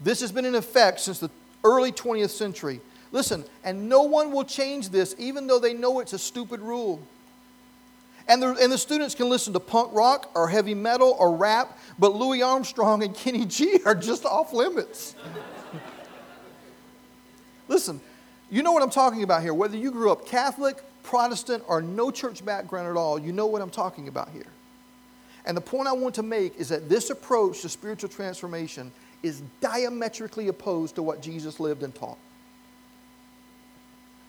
This 0.00 0.20
has 0.20 0.30
been 0.30 0.44
in 0.44 0.54
effect 0.54 1.00
since 1.00 1.18
the 1.18 1.30
early 1.64 1.90
20th 1.90 2.30
century. 2.30 2.80
Listen, 3.12 3.44
and 3.64 3.88
no 3.88 4.02
one 4.02 4.32
will 4.32 4.44
change 4.44 4.90
this, 4.90 5.14
even 5.18 5.46
though 5.46 5.58
they 5.58 5.72
know 5.72 6.00
it's 6.00 6.12
a 6.12 6.18
stupid 6.18 6.60
rule. 6.60 7.00
And 8.28 8.42
the, 8.42 8.56
and 8.60 8.70
the 8.70 8.78
students 8.78 9.14
can 9.14 9.28
listen 9.28 9.52
to 9.52 9.60
punk 9.60 9.94
rock 9.94 10.30
or 10.34 10.48
heavy 10.48 10.74
metal 10.74 11.16
or 11.18 11.36
rap, 11.36 11.78
but 11.98 12.14
Louis 12.14 12.42
Armstrong 12.42 13.02
and 13.02 13.14
Kenny 13.14 13.46
G 13.46 13.78
are 13.86 13.94
just 13.94 14.24
off 14.24 14.52
limits. 14.52 15.14
Listen, 17.68 18.00
you 18.50 18.62
know 18.62 18.72
what 18.72 18.82
I'm 18.82 18.90
talking 18.90 19.22
about 19.22 19.42
here. 19.42 19.54
Whether 19.54 19.76
you 19.76 19.90
grew 19.90 20.10
up 20.10 20.26
Catholic, 20.26 20.82
Protestant, 21.06 21.62
or 21.68 21.80
no 21.80 22.10
church 22.10 22.44
background 22.44 22.88
at 22.88 22.96
all, 22.96 23.16
you 23.16 23.32
know 23.32 23.46
what 23.46 23.62
I'm 23.62 23.70
talking 23.70 24.08
about 24.08 24.28
here. 24.30 24.46
And 25.44 25.56
the 25.56 25.60
point 25.60 25.86
I 25.86 25.92
want 25.92 26.16
to 26.16 26.24
make 26.24 26.56
is 26.56 26.68
that 26.70 26.88
this 26.88 27.10
approach 27.10 27.62
to 27.62 27.68
spiritual 27.68 28.08
transformation 28.08 28.90
is 29.22 29.40
diametrically 29.60 30.48
opposed 30.48 30.96
to 30.96 31.04
what 31.04 31.22
Jesus 31.22 31.60
lived 31.60 31.84
and 31.84 31.94
taught. 31.94 32.18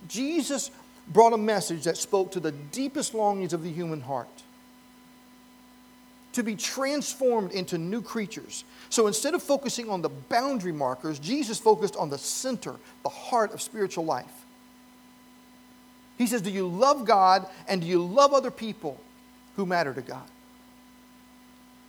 Jesus 0.08 0.70
brought 1.08 1.34
a 1.34 1.38
message 1.38 1.84
that 1.86 1.98
spoke 1.98 2.32
to 2.34 2.40
the 2.40 2.52
deepest 2.52 3.16
longings 3.16 3.54
of 3.54 3.64
the 3.64 3.72
human 3.72 4.02
heart 4.02 4.28
to 6.34 6.44
be 6.44 6.56
transformed 6.56 7.54
into 7.54 7.80
new 7.80 8.04
creatures. 8.04 8.64
So 8.90 9.08
instead 9.08 9.34
of 9.34 9.42
focusing 9.42 9.90
on 9.90 10.04
the 10.04 10.10
boundary 10.10 10.74
markers, 10.74 11.18
Jesus 11.18 11.58
focused 11.58 11.96
on 11.96 12.12
the 12.12 12.20
center, 12.20 12.76
the 13.02 13.10
heart 13.10 13.52
of 13.52 13.64
spiritual 13.64 14.06
life. 14.06 14.46
He 16.18 16.28
says, 16.28 16.42
Do 16.42 16.52
you 16.52 16.68
love 16.68 17.06
God 17.06 17.48
and 17.68 17.82
do 17.82 17.88
you 17.88 18.04
love 18.04 18.34
other 18.34 18.52
people 18.52 19.00
who 19.56 19.66
matter 19.66 19.94
to 19.94 20.02
God? 20.02 20.28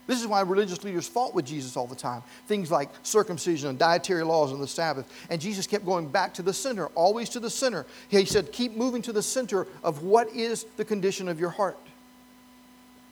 This 0.08 0.20
is 0.22 0.26
why 0.26 0.40
religious 0.40 0.82
leaders 0.84 1.06
fought 1.06 1.34
with 1.34 1.44
Jesus 1.44 1.76
all 1.76 1.86
the 1.86 1.94
time. 1.94 2.22
Things 2.46 2.70
like 2.70 2.88
circumcision 3.02 3.68
and 3.68 3.78
dietary 3.78 4.22
laws 4.22 4.52
and 4.52 4.60
the 4.60 4.66
Sabbath. 4.66 5.06
And 5.28 5.38
Jesus 5.38 5.66
kept 5.66 5.84
going 5.84 6.08
back 6.08 6.32
to 6.34 6.42
the 6.42 6.54
center, 6.54 6.86
always 6.88 7.28
to 7.30 7.40
the 7.40 7.50
center. 7.50 7.84
He 8.08 8.24
said, 8.24 8.50
Keep 8.50 8.74
moving 8.74 9.02
to 9.02 9.12
the 9.12 9.22
center 9.22 9.66
of 9.84 10.02
what 10.02 10.28
is 10.34 10.64
the 10.78 10.84
condition 10.84 11.28
of 11.28 11.38
your 11.38 11.50
heart. 11.50 11.78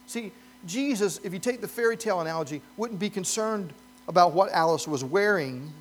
See, 0.06 0.32
Jesus, 0.66 1.20
if 1.22 1.34
you 1.34 1.38
take 1.38 1.60
the 1.60 1.68
fairy 1.68 1.98
tale 1.98 2.20
analogy, 2.22 2.62
wouldn't 2.78 2.98
be 2.98 3.10
concerned 3.10 3.74
about 4.08 4.32
what 4.32 4.50
Alice 4.52 4.88
was 4.88 5.04
wearing 5.04 5.72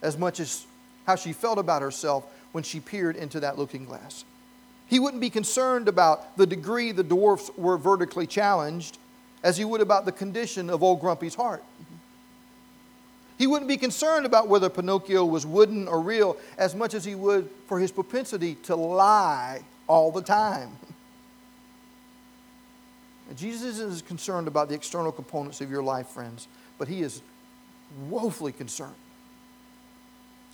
as 0.00 0.16
much 0.16 0.40
as 0.40 0.66
how 1.06 1.16
she 1.16 1.34
felt 1.34 1.58
about 1.58 1.82
herself 1.82 2.24
when 2.52 2.64
she 2.64 2.80
peered 2.80 3.16
into 3.16 3.40
that 3.40 3.58
looking 3.58 3.84
glass. 3.84 4.24
He 4.86 4.98
wouldn't 4.98 5.20
be 5.20 5.30
concerned 5.30 5.88
about 5.88 6.36
the 6.36 6.46
degree 6.46 6.92
the 6.92 7.02
dwarfs 7.02 7.50
were 7.56 7.78
vertically 7.78 8.26
challenged 8.26 8.98
as 9.42 9.56
he 9.56 9.64
would 9.64 9.80
about 9.80 10.04
the 10.04 10.12
condition 10.12 10.70
of 10.70 10.82
old 10.82 11.00
Grumpy's 11.00 11.34
heart. 11.34 11.64
He 13.38 13.46
wouldn't 13.46 13.68
be 13.68 13.76
concerned 13.76 14.26
about 14.26 14.48
whether 14.48 14.68
Pinocchio 14.68 15.24
was 15.24 15.44
wooden 15.44 15.88
or 15.88 16.00
real 16.00 16.36
as 16.58 16.74
much 16.74 16.94
as 16.94 17.04
he 17.04 17.14
would 17.14 17.50
for 17.66 17.80
his 17.80 17.90
propensity 17.90 18.54
to 18.64 18.76
lie 18.76 19.62
all 19.88 20.12
the 20.12 20.22
time. 20.22 20.76
Jesus 23.34 23.78
is 23.78 24.02
concerned 24.02 24.46
about 24.46 24.68
the 24.68 24.74
external 24.74 25.10
components 25.10 25.60
of 25.60 25.70
your 25.70 25.82
life, 25.82 26.08
friends, 26.08 26.48
but 26.78 26.86
he 26.86 27.02
is 27.02 27.22
woefully 28.08 28.52
concerned 28.52 28.94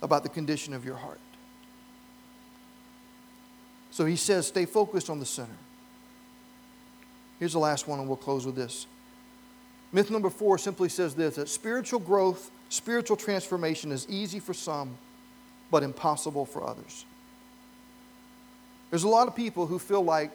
about 0.01 0.23
the 0.23 0.29
condition 0.29 0.73
of 0.73 0.85
your 0.85 0.95
heart. 0.95 1.19
So 3.99 4.05
he 4.05 4.15
says, 4.15 4.47
stay 4.47 4.63
focused 4.63 5.09
on 5.09 5.19
the 5.19 5.25
center. 5.25 5.57
Here's 7.37 7.51
the 7.51 7.59
last 7.59 7.85
one, 7.85 7.99
and 7.99 8.07
we'll 8.07 8.15
close 8.15 8.45
with 8.45 8.55
this. 8.55 8.87
Myth 9.91 10.09
number 10.09 10.29
four 10.29 10.57
simply 10.57 10.87
says 10.87 11.15
this 11.15 11.35
that 11.35 11.49
spiritual 11.49 11.99
growth, 11.99 12.49
spiritual 12.69 13.17
transformation 13.17 13.91
is 13.91 14.07
easy 14.07 14.39
for 14.39 14.53
some, 14.53 14.97
but 15.69 15.83
impossible 15.83 16.45
for 16.45 16.65
others. 16.65 17.03
There's 18.89 19.03
a 19.03 19.09
lot 19.09 19.27
of 19.27 19.35
people 19.35 19.67
who 19.67 19.77
feel 19.77 20.05
like 20.05 20.31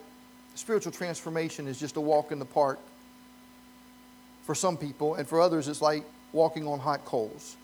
spiritual 0.53 0.91
transformation 0.91 1.67
is 1.67 1.79
just 1.79 1.95
a 1.95 2.01
walk 2.01 2.31
in 2.31 2.37
the 2.37 2.45
park 2.45 2.77
for 4.43 4.53
some 4.53 4.77
people, 4.77 5.15
and 5.15 5.27
for 5.27 5.41
others, 5.41 5.67
it's 5.67 5.81
like 5.81 6.03
walking 6.33 6.67
on 6.67 6.77
hot 6.77 7.03
coals. 7.03 7.57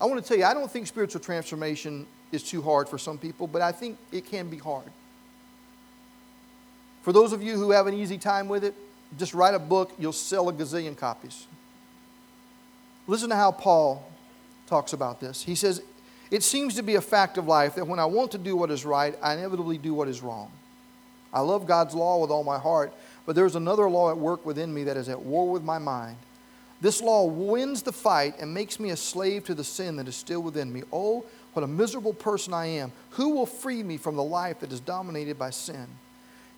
I 0.00 0.06
want 0.06 0.22
to 0.22 0.26
tell 0.26 0.38
you, 0.38 0.46
I 0.46 0.54
don't 0.54 0.70
think 0.70 0.86
spiritual 0.86 1.20
transformation 1.20 2.06
is 2.32 2.42
too 2.42 2.62
hard 2.62 2.88
for 2.88 2.98
some 2.98 3.18
people, 3.18 3.46
but 3.46 3.62
I 3.62 3.72
think 3.72 3.98
it 4.12 4.26
can 4.26 4.48
be 4.48 4.58
hard. 4.58 4.90
For 7.02 7.12
those 7.12 7.32
of 7.32 7.42
you 7.42 7.56
who 7.56 7.70
have 7.70 7.86
an 7.86 7.94
easy 7.94 8.18
time 8.18 8.48
with 8.48 8.64
it, 8.64 8.74
just 9.16 9.34
write 9.34 9.54
a 9.54 9.58
book, 9.58 9.92
you'll 9.98 10.12
sell 10.12 10.48
a 10.48 10.52
gazillion 10.52 10.96
copies. 10.96 11.46
Listen 13.06 13.30
to 13.30 13.36
how 13.36 13.52
Paul 13.52 14.10
talks 14.66 14.92
about 14.92 15.20
this. 15.20 15.42
He 15.42 15.54
says, 15.54 15.82
It 16.30 16.42
seems 16.42 16.74
to 16.74 16.82
be 16.82 16.96
a 16.96 17.00
fact 17.00 17.38
of 17.38 17.46
life 17.46 17.76
that 17.76 17.86
when 17.86 18.00
I 18.00 18.06
want 18.06 18.32
to 18.32 18.38
do 18.38 18.56
what 18.56 18.70
is 18.70 18.84
right, 18.84 19.16
I 19.22 19.34
inevitably 19.34 19.78
do 19.78 19.94
what 19.94 20.08
is 20.08 20.22
wrong. 20.22 20.50
I 21.32 21.40
love 21.40 21.66
God's 21.66 21.94
law 21.94 22.18
with 22.18 22.30
all 22.30 22.42
my 22.42 22.58
heart, 22.58 22.92
but 23.24 23.36
there's 23.36 23.56
another 23.56 23.88
law 23.88 24.10
at 24.10 24.18
work 24.18 24.44
within 24.44 24.72
me 24.72 24.84
that 24.84 24.96
is 24.96 25.08
at 25.08 25.20
war 25.20 25.48
with 25.48 25.62
my 25.62 25.78
mind. 25.78 26.16
This 26.80 27.00
law 27.00 27.24
wins 27.24 27.82
the 27.82 27.92
fight 27.92 28.34
and 28.40 28.52
makes 28.52 28.78
me 28.78 28.90
a 28.90 28.96
slave 28.96 29.44
to 29.44 29.54
the 29.54 29.64
sin 29.64 29.96
that 29.96 30.08
is 30.08 30.16
still 30.16 30.42
within 30.42 30.72
me. 30.72 30.82
Oh, 30.92 31.24
what 31.56 31.62
a 31.62 31.66
miserable 31.66 32.12
person 32.12 32.52
I 32.52 32.66
am. 32.66 32.92
Who 33.12 33.30
will 33.30 33.46
free 33.46 33.82
me 33.82 33.96
from 33.96 34.14
the 34.14 34.22
life 34.22 34.60
that 34.60 34.70
is 34.72 34.78
dominated 34.78 35.38
by 35.38 35.48
sin? 35.48 35.86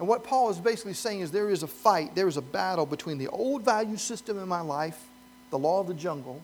And 0.00 0.08
what 0.08 0.24
Paul 0.24 0.50
is 0.50 0.58
basically 0.58 0.94
saying 0.94 1.20
is 1.20 1.30
there 1.30 1.50
is 1.50 1.62
a 1.62 1.68
fight, 1.68 2.16
there 2.16 2.26
is 2.26 2.36
a 2.36 2.42
battle 2.42 2.84
between 2.84 3.16
the 3.16 3.28
old 3.28 3.64
value 3.64 3.96
system 3.96 4.40
in 4.40 4.48
my 4.48 4.60
life, 4.60 5.00
the 5.50 5.58
law 5.58 5.78
of 5.78 5.86
the 5.86 5.94
jungle, 5.94 6.42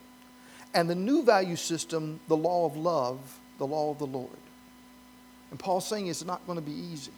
and 0.73 0.89
the 0.89 0.95
new 0.95 1.25
value 1.25 1.57
system, 1.57 2.21
the 2.29 2.37
law 2.37 2.65
of 2.65 2.77
love, 2.77 3.41
the 3.59 3.67
law 3.67 3.91
of 3.91 3.99
the 3.99 4.07
Lord. 4.07 4.31
And 5.51 5.59
Paul's 5.59 5.89
saying 5.89 6.07
it's 6.07 6.25
not 6.25 6.47
going 6.47 6.57
to 6.57 6.65
be 6.65 6.73
easy. 6.73 7.13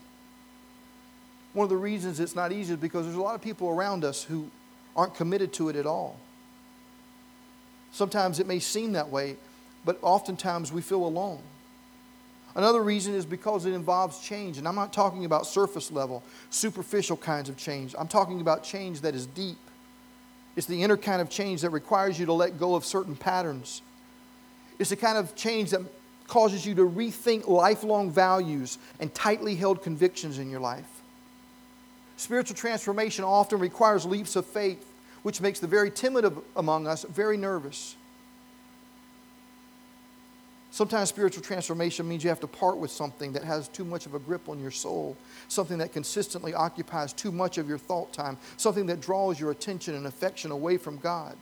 One 1.53 1.65
of 1.65 1.71
the 1.71 1.77
reasons 1.77 2.19
it's 2.19 2.35
not 2.35 2.51
easy 2.51 2.73
is 2.73 2.81
because 2.81 3.05
there's 3.05 3.19
a 3.19 3.23
lot 3.23 3.35
of 3.35 3.43
people 3.43 3.69
around 3.69 4.07
us 4.07 4.23
who 4.23 4.51
aren't 4.97 5.15
committed 5.15 5.53
to 5.55 5.69
it 5.69 5.77
at 5.77 5.85
all. 5.85 6.19
Sometimes 7.93 8.41
it 8.41 8.47
may 8.47 8.59
seem 8.59 8.93
that 8.93 9.11
way, 9.11 9.37
but 9.87 9.99
oftentimes 10.03 10.71
we 10.71 10.83
feel 10.83 11.07
alone. 11.07 11.41
Another 12.57 12.83
reason 12.83 13.15
is 13.15 13.25
because 13.25 13.65
it 13.67 13.73
involves 13.73 14.19
change. 14.19 14.59
And 14.59 14.67
I'm 14.67 14.75
not 14.75 14.93
talking 14.93 15.25
about 15.25 15.47
surface 15.47 15.93
level, 15.93 16.23
superficial 16.51 17.17
kinds 17.17 17.49
of 17.49 17.57
change. 17.57 17.95
I'm 17.99 18.09
talking 18.09 18.41
about 18.41 18.65
change 18.65 19.03
that 19.03 19.15
is 19.15 19.27
deep. 19.27 19.59
It's 20.57 20.67
the 20.67 20.83
inner 20.83 20.97
kind 20.97 21.23
of 21.23 21.31
change 21.31 21.61
that 21.61 21.71
requires 21.71 22.19
you 22.19 22.27
to 22.27 22.33
let 22.33 22.59
go 22.59 22.75
of 22.75 22.85
certain 22.85 23.15
patterns. 23.15 23.83
It's 24.79 24.91
the 24.91 24.97
kind 24.97 25.19
of 25.19 25.37
change 25.37 25.71
that 25.71 25.83
causes 26.27 26.67
you 26.67 26.75
to 26.75 26.89
rethink 26.89 27.47
lifelong 27.47 28.11
values 28.11 28.79
and 28.99 29.15
tightly 29.15 29.55
held 29.55 29.83
convictions 29.83 30.39
in 30.39 30.51
your 30.51 30.61
life. 30.61 30.89
Spiritual 32.17 32.57
transformation 32.57 33.23
often 33.23 33.59
requires 33.59 34.07
leaps 34.07 34.35
of 34.35 34.47
faith, 34.47 34.85
which 35.23 35.43
makes 35.43 35.61
the 35.61 35.67
very 35.67 35.91
timid 35.91 36.25
among 36.57 36.87
us 36.87 37.05
very 37.05 37.37
nervous. 37.37 37.97
Sometimes 40.77 41.09
spiritual 41.09 41.43
transformation 41.43 42.07
means 42.07 42.23
you 42.23 42.29
have 42.29 42.41
to 42.41 42.47
part 42.47 42.77
with 42.77 42.91
something 42.91 43.33
that 43.33 43.43
has 43.43 43.67
too 43.67 43.83
much 43.83 44.05
of 44.05 44.13
a 44.13 44.19
grip 44.19 44.47
on 44.47 44.61
your 44.61 44.71
soul, 44.71 45.17
something 45.49 45.79
that 45.79 45.91
consistently 45.91 46.53
occupies 46.53 47.15
too 47.15 47.33
much 47.33 47.57
of 47.57 47.67
your 47.67 47.79
thought 47.79 48.13
time, 48.13 48.37
something 48.59 48.85
that 48.85 49.01
draws 49.01 49.41
your 49.41 49.53
attention 49.53 49.95
and 49.95 50.07
affection 50.07 50.51
away 50.51 50.77
from 50.77 50.99
God. 50.99 51.35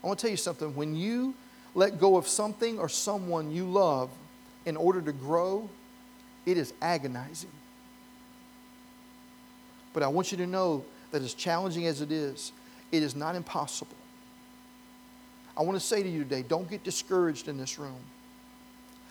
I 0.00 0.06
want 0.06 0.20
to 0.20 0.22
tell 0.22 0.30
you 0.30 0.36
something. 0.36 0.76
When 0.76 0.94
you 0.94 1.34
let 1.74 1.98
go 1.98 2.16
of 2.16 2.28
something 2.28 2.78
or 2.78 2.88
someone 2.88 3.50
you 3.50 3.68
love 3.68 4.10
in 4.64 4.76
order 4.76 5.02
to 5.02 5.12
grow, 5.12 5.68
it 6.46 6.56
is 6.56 6.72
agonizing. 6.80 7.50
But 9.92 10.04
I 10.04 10.06
want 10.06 10.30
you 10.30 10.38
to 10.38 10.46
know 10.46 10.84
that 11.10 11.20
as 11.20 11.34
challenging 11.34 11.86
as 11.86 12.00
it 12.00 12.12
is, 12.12 12.52
it 12.92 13.02
is 13.02 13.16
not 13.16 13.34
impossible. 13.34 13.96
I 15.58 15.62
want 15.62 15.74
to 15.78 15.84
say 15.84 16.02
to 16.02 16.08
you 16.08 16.22
today 16.22 16.42
don't 16.42 16.70
get 16.70 16.84
discouraged 16.84 17.48
in 17.48 17.58
this 17.58 17.78
room. 17.78 17.98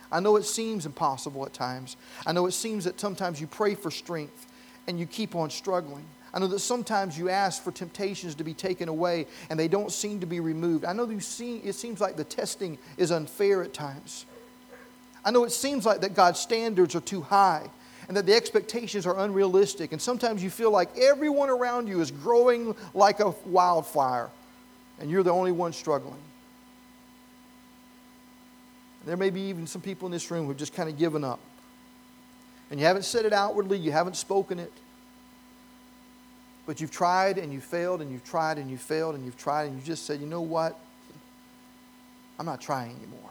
I 0.09 0.21
know 0.21 0.37
it 0.37 0.45
seems 0.45 0.85
impossible 0.85 1.45
at 1.45 1.53
times. 1.53 1.97
I 2.25 2.31
know 2.31 2.45
it 2.45 2.53
seems 2.53 2.85
that 2.85 2.97
sometimes 2.99 3.41
you 3.41 3.47
pray 3.47 3.75
for 3.75 3.91
strength 3.91 4.47
and 4.87 4.97
you 4.97 5.05
keep 5.05 5.35
on 5.35 5.49
struggling. 5.49 6.05
I 6.33 6.39
know 6.39 6.47
that 6.47 6.59
sometimes 6.59 7.17
you 7.17 7.29
ask 7.29 7.61
for 7.61 7.71
temptations 7.71 8.35
to 8.35 8.45
be 8.45 8.53
taken 8.53 8.87
away 8.87 9.27
and 9.49 9.59
they 9.59 9.67
don't 9.67 9.91
seem 9.91 10.21
to 10.21 10.25
be 10.25 10.39
removed. 10.39 10.85
I 10.85 10.93
know 10.93 11.09
you 11.09 11.19
see, 11.19 11.57
it 11.57 11.73
seems 11.73 11.99
like 11.99 12.15
the 12.15 12.23
testing 12.23 12.77
is 12.95 13.11
unfair 13.11 13.63
at 13.63 13.73
times. 13.73 14.25
I 15.25 15.31
know 15.31 15.43
it 15.43 15.51
seems 15.51 15.85
like 15.85 15.99
that 16.01 16.13
God's 16.13 16.39
standards 16.39 16.95
are 16.95 17.01
too 17.01 17.21
high 17.21 17.69
and 18.07 18.15
that 18.15 18.25
the 18.25 18.33
expectations 18.33 19.05
are 19.05 19.19
unrealistic. 19.19 19.91
And 19.91 20.01
sometimes 20.01 20.41
you 20.41 20.49
feel 20.49 20.71
like 20.71 20.97
everyone 20.97 21.49
around 21.49 21.87
you 21.87 21.99
is 21.99 22.11
growing 22.11 22.73
like 22.93 23.19
a 23.19 23.31
wildfire 23.45 24.29
and 24.99 25.11
you're 25.11 25.23
the 25.23 25.31
only 25.33 25.51
one 25.51 25.73
struggling. 25.73 26.21
There 29.07 29.15
may 29.15 29.29
be 29.29 29.41
even 29.41 29.65
some 29.67 29.81
people 29.81 30.05
in 30.05 30.11
this 30.11 30.29
room 30.29 30.47
who've 30.47 30.57
just 30.57 30.73
kind 30.73 30.89
of 30.89 30.97
given 30.97 31.23
up. 31.23 31.39
And 32.69 32.77
you 32.79 32.85
haven't 32.85 33.05
said 33.05 33.23
it 33.23 33.31
outwardly, 33.31 33.77
you 33.77 33.93
haven't 33.93 34.17
spoken 34.17 34.59
it. 34.59 34.73
But 36.65 36.81
you've 36.81 36.91
tried 36.91 37.37
and 37.37 37.53
you 37.53 37.61
failed 37.61 38.01
and 38.01 38.11
you've 38.11 38.25
tried 38.25 38.57
and 38.57 38.69
you 38.69 38.77
failed 38.77 39.15
and 39.15 39.23
you've 39.23 39.37
tried 39.37 39.69
and 39.69 39.79
you 39.79 39.85
just 39.85 40.05
said, 40.05 40.19
you 40.19 40.27
know 40.27 40.41
what? 40.41 40.77
I'm 42.37 42.45
not 42.45 42.59
trying 42.59 42.97
anymore. 42.97 43.29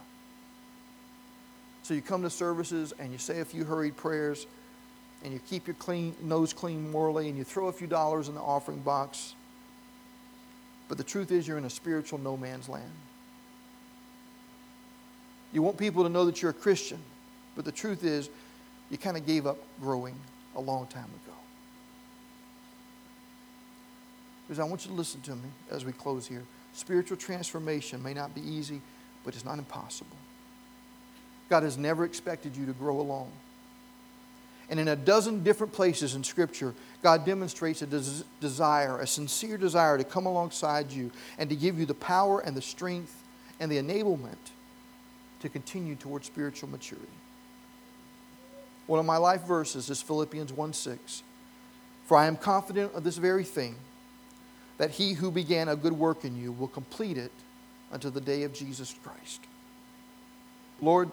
So 1.82 1.92
you 1.92 2.00
come 2.00 2.22
to 2.22 2.30
services 2.30 2.94
and 2.98 3.12
you 3.12 3.18
say 3.18 3.40
a 3.40 3.44
few 3.44 3.64
hurried 3.64 3.96
prayers 3.96 4.46
and 5.22 5.32
you 5.34 5.40
keep 5.46 5.66
your 5.66 5.76
clean, 5.76 6.16
nose 6.22 6.54
clean 6.54 6.90
morally 6.90 7.28
and 7.28 7.36
you 7.36 7.44
throw 7.44 7.68
a 7.68 7.72
few 7.72 7.86
dollars 7.86 8.28
in 8.28 8.34
the 8.34 8.40
offering 8.40 8.80
box. 8.80 9.34
But 10.88 10.96
the 10.96 11.04
truth 11.04 11.30
is, 11.30 11.46
you're 11.46 11.58
in 11.58 11.66
a 11.66 11.70
spiritual 11.70 12.18
no 12.18 12.38
man's 12.38 12.70
land. 12.70 12.90
You 15.52 15.62
want 15.62 15.78
people 15.78 16.02
to 16.02 16.08
know 16.08 16.24
that 16.26 16.42
you're 16.42 16.50
a 16.50 16.54
Christian, 16.54 16.98
but 17.54 17.64
the 17.64 17.72
truth 17.72 18.04
is, 18.04 18.28
you 18.90 18.98
kind 18.98 19.16
of 19.16 19.26
gave 19.26 19.46
up 19.46 19.58
growing 19.80 20.14
a 20.54 20.60
long 20.60 20.86
time 20.86 21.04
ago. 21.04 21.36
Because 24.46 24.60
I 24.60 24.64
want 24.64 24.84
you 24.84 24.90
to 24.90 24.96
listen 24.96 25.20
to 25.22 25.34
me 25.34 25.48
as 25.70 25.84
we 25.84 25.92
close 25.92 26.26
here. 26.26 26.44
Spiritual 26.72 27.16
transformation 27.16 28.02
may 28.02 28.14
not 28.14 28.34
be 28.34 28.40
easy, 28.40 28.80
but 29.24 29.34
it's 29.34 29.44
not 29.44 29.58
impossible. 29.58 30.16
God 31.48 31.62
has 31.62 31.76
never 31.76 32.04
expected 32.04 32.56
you 32.56 32.66
to 32.66 32.72
grow 32.72 33.00
alone. 33.00 33.30
And 34.68 34.80
in 34.80 34.88
a 34.88 34.96
dozen 34.96 35.44
different 35.44 35.72
places 35.72 36.14
in 36.14 36.24
Scripture, 36.24 36.74
God 37.02 37.24
demonstrates 37.24 37.82
a 37.82 37.86
des- 37.86 38.24
desire, 38.40 38.98
a 38.98 39.06
sincere 39.06 39.56
desire 39.56 39.96
to 39.96 40.04
come 40.04 40.26
alongside 40.26 40.90
you 40.90 41.12
and 41.38 41.48
to 41.50 41.56
give 41.56 41.78
you 41.78 41.86
the 41.86 41.94
power 41.94 42.40
and 42.40 42.56
the 42.56 42.62
strength 42.62 43.22
and 43.60 43.70
the 43.70 43.76
enablement 43.76 44.36
to 45.46 45.52
continue 45.52 45.94
toward 45.94 46.24
spiritual 46.24 46.68
maturity. 46.68 47.06
One 48.88 48.98
of 48.98 49.06
my 49.06 49.16
life 49.16 49.42
verses 49.42 49.88
is 49.90 50.02
Philippians 50.02 50.52
1 50.52 50.72
6. 50.72 51.22
For 52.06 52.16
I 52.16 52.26
am 52.26 52.36
confident 52.36 52.94
of 52.94 53.04
this 53.04 53.16
very 53.16 53.44
thing, 53.44 53.76
that 54.78 54.90
he 54.90 55.14
who 55.14 55.30
began 55.30 55.68
a 55.68 55.76
good 55.76 55.92
work 55.92 56.24
in 56.24 56.36
you 56.36 56.52
will 56.52 56.68
complete 56.68 57.16
it 57.16 57.32
until 57.92 58.10
the 58.10 58.20
day 58.20 58.42
of 58.42 58.52
Jesus 58.52 58.94
Christ. 59.04 59.40
Lord, 60.80 61.10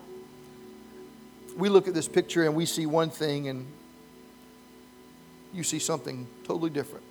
we 1.56 1.70
look 1.70 1.88
at 1.88 1.94
this 1.94 2.08
picture 2.08 2.44
and 2.44 2.56
we 2.56 2.66
see 2.66 2.88
one 2.88 3.12
thing, 3.12 3.50
and 3.50 3.68
you 5.54 5.64
see 5.64 5.80
something 5.80 6.28
totally 6.44 6.72
different. 6.72 7.06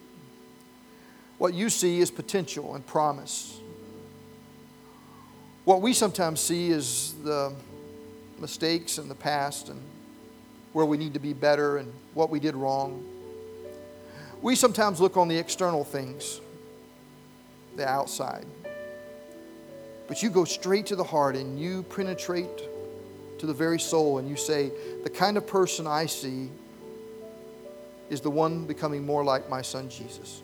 What 1.38 1.54
you 1.54 1.70
see 1.70 2.00
is 2.00 2.10
potential 2.10 2.74
and 2.74 2.84
promise. 2.84 3.60
What 5.64 5.80
we 5.80 5.92
sometimes 5.92 6.40
see 6.40 6.70
is 6.70 7.14
the 7.22 7.52
mistakes 8.40 8.98
in 8.98 9.08
the 9.08 9.14
past 9.14 9.68
and 9.68 9.80
where 10.72 10.84
we 10.84 10.96
need 10.96 11.14
to 11.14 11.20
be 11.20 11.32
better 11.32 11.76
and 11.76 11.92
what 12.14 12.30
we 12.30 12.40
did 12.40 12.56
wrong. 12.56 13.04
We 14.40 14.56
sometimes 14.56 15.00
look 15.00 15.16
on 15.16 15.28
the 15.28 15.38
external 15.38 15.84
things, 15.84 16.40
the 17.76 17.88
outside. 17.88 18.44
But 20.08 20.20
you 20.20 20.30
go 20.30 20.44
straight 20.44 20.86
to 20.86 20.96
the 20.96 21.04
heart 21.04 21.36
and 21.36 21.60
you 21.60 21.84
penetrate 21.84 22.68
to 23.38 23.46
the 23.46 23.54
very 23.54 23.78
soul 23.78 24.18
and 24.18 24.28
you 24.28 24.34
say, 24.34 24.72
The 25.04 25.10
kind 25.10 25.36
of 25.36 25.46
person 25.46 25.86
I 25.86 26.06
see 26.06 26.50
is 28.10 28.20
the 28.20 28.30
one 28.30 28.64
becoming 28.64 29.06
more 29.06 29.22
like 29.22 29.48
my 29.48 29.62
son 29.62 29.88
Jesus. 29.88 30.42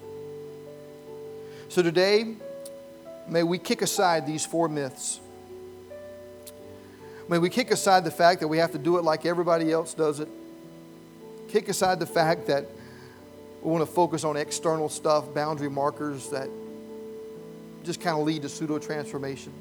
So 1.69 1.83
today, 1.83 2.37
may 3.29 3.43
we 3.43 3.59
kick 3.59 3.83
aside 3.83 4.27
these 4.27 4.45
four 4.45 4.69
myths. 4.69 5.21
May 7.29 7.39
we 7.39 7.51
kick 7.51 7.71
aside 7.71 8.05
the 8.05 8.11
fact 8.11 8.41
that 8.41 8.49
we 8.49 8.59
have 8.59 8.73
to 8.73 8.79
do 8.79 8.97
it 8.97 9.05
like 9.05 9.27
everybody 9.27 9.71
else 9.71 9.93
does 9.93 10.21
it. 10.21 10.29
Kick 11.49 11.69
aside 11.69 12.01
the 12.01 12.07
fact 12.07 12.47
that 12.47 12.67
we 13.63 13.71
want 13.71 13.87
to 13.87 13.93
focus 13.93 14.25
on 14.25 14.37
external 14.37 14.89
stuff, 14.89 15.35
boundary 15.35 15.69
markers 15.69 16.31
that 16.31 16.49
just 17.85 18.01
kind 18.01 18.19
of 18.19 18.25
lead 18.25 18.43
to 18.43 18.49
pseudo 18.49 18.79
transformation. 18.79 19.53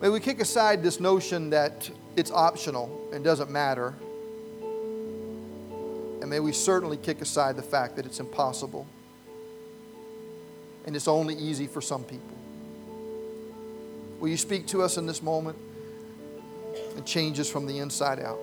May 0.00 0.08
we 0.08 0.20
kick 0.20 0.40
aside 0.40 0.82
this 0.82 1.00
notion 1.00 1.50
that 1.50 1.88
it's 2.16 2.30
optional 2.30 3.08
and 3.12 3.24
doesn't 3.24 3.50
matter. 3.50 3.94
And 6.20 6.28
may 6.28 6.40
we 6.40 6.52
certainly 6.52 6.96
kick 6.96 7.20
aside 7.20 7.56
the 7.56 7.62
fact 7.62 7.96
that 7.96 8.04
it's 8.04 8.20
impossible 8.20 8.86
and 10.86 10.94
it's 10.94 11.08
only 11.08 11.34
easy 11.34 11.66
for 11.66 11.80
some 11.80 12.04
people. 12.04 12.36
Will 14.20 14.28
you 14.28 14.36
speak 14.36 14.66
to 14.68 14.82
us 14.82 14.96
in 14.96 15.06
this 15.06 15.22
moment 15.22 15.58
and 16.96 17.04
change 17.04 17.38
us 17.38 17.50
from 17.50 17.66
the 17.66 17.78
inside 17.78 18.20
out? 18.20 18.38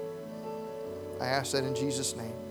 I 1.20 1.28
ask 1.28 1.54
that 1.54 1.64
in 1.64 1.74
Jesus' 1.74 2.16
name. 2.16 2.43